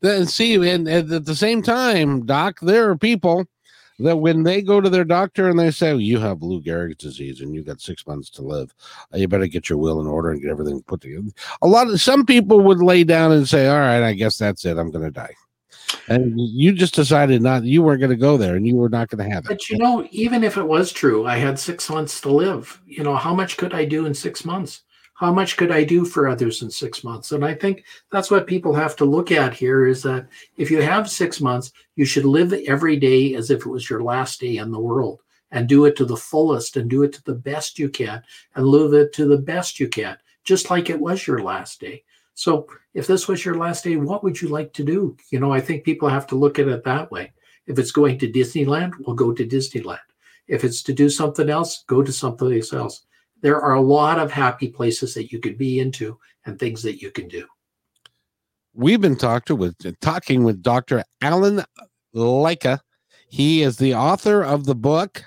[0.00, 3.46] Then see, and, and at the same time, Doc, there are people
[4.00, 7.40] that when they go to their doctor and they say, "You have Lou Gehrig's disease
[7.40, 8.74] and you got six months to live,
[9.14, 11.28] uh, you better get your will in order and get everything put together."
[11.62, 14.64] A lot of some people would lay down and say, "All right, I guess that's
[14.64, 14.76] it.
[14.76, 15.34] I'm going to die."
[16.08, 19.08] And you just decided not, you weren't going to go there and you were not
[19.08, 19.48] going to have it.
[19.48, 22.80] But you know, even if it was true, I had six months to live.
[22.86, 24.82] You know, how much could I do in six months?
[25.20, 27.32] How much could I do for others in six months?
[27.32, 30.80] And I think that's what people have to look at here is that if you
[30.80, 34.56] have six months, you should live every day as if it was your last day
[34.56, 37.78] in the world and do it to the fullest and do it to the best
[37.78, 38.22] you can
[38.54, 42.02] and live it to the best you can, just like it was your last day.
[42.32, 45.18] So if this was your last day, what would you like to do?
[45.30, 47.34] You know, I think people have to look at it that way.
[47.66, 49.98] If it's going to Disneyland, we'll go to Disneyland.
[50.48, 53.04] If it's to do something else, go to something else.
[53.40, 57.00] There are a lot of happy places that you could be into and things that
[57.00, 57.46] you can do.
[58.74, 61.02] We've been talking with talking with Dr.
[61.20, 61.64] Alan
[62.14, 62.80] Lycka.
[63.28, 65.24] He is the author of the book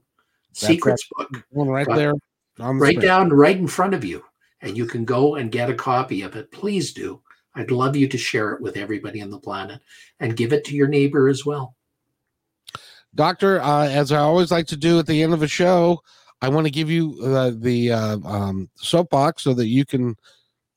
[0.53, 1.45] Secrets book.
[1.53, 2.13] Right there.
[2.57, 4.25] right down right in front of you.
[4.61, 6.51] And you can go and get a copy of it.
[6.51, 7.21] Please do.
[7.55, 9.81] I'd love you to share it with everybody on the planet
[10.19, 11.75] and give it to your neighbor as well.
[13.13, 16.01] Doctor, uh, as I always like to do at the end of a show,
[16.41, 20.17] I want to give you uh, the uh, um, soapbox so that you can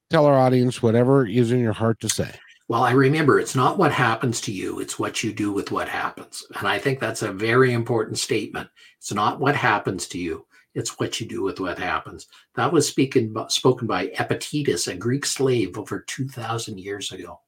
[0.09, 2.31] tell our audience whatever is in your heart to say.
[2.69, 5.89] Well, I remember it's not what happens to you, it's what you do with what
[5.89, 6.45] happens.
[6.59, 8.69] And I think that's a very important statement.
[8.99, 10.47] It's not what happens to you,
[10.79, 12.29] it's what you do with what happens.
[12.55, 17.41] That was speaking, spoken by Epictetus, a Greek slave over 2,000 years ago.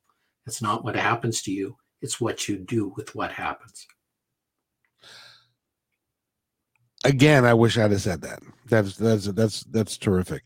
[0.47, 3.87] It's not what happens to you, it's what you do with what happens.
[7.03, 8.41] Again i wish i'd have said that.
[8.67, 10.43] That's that's that's that's terrific.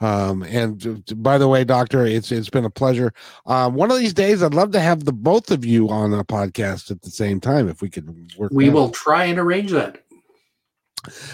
[0.00, 3.14] Um and by the way doctor it's it's been a pleasure.
[3.46, 6.22] Um one of these days i'd love to have the both of you on a
[6.22, 10.03] podcast at the same time if we could work we will try and arrange that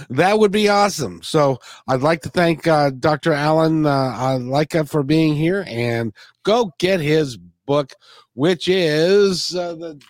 [0.08, 1.58] that would be awesome so
[1.88, 6.12] i'd like to thank uh, dr alan uh, Lycka for being here and
[6.42, 7.92] go get his book
[8.34, 10.00] which is uh, the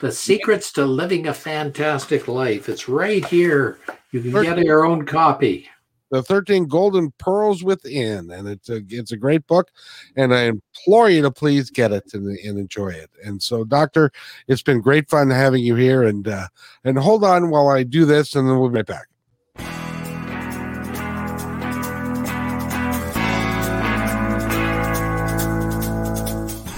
[0.00, 2.68] the secrets to living a fantastic life.
[2.68, 3.78] It's right here
[4.12, 5.68] you can 13, get your own copy.
[6.10, 8.30] The 13 Golden Pearls Within.
[8.30, 9.70] And it's a, it's a great book.
[10.16, 13.10] And I implore you to please get it and, and enjoy it.
[13.24, 14.10] And so, Doctor,
[14.48, 16.02] it's been great fun having you here.
[16.04, 16.48] And, uh,
[16.82, 19.09] and hold on while I do this, and then we'll be right back.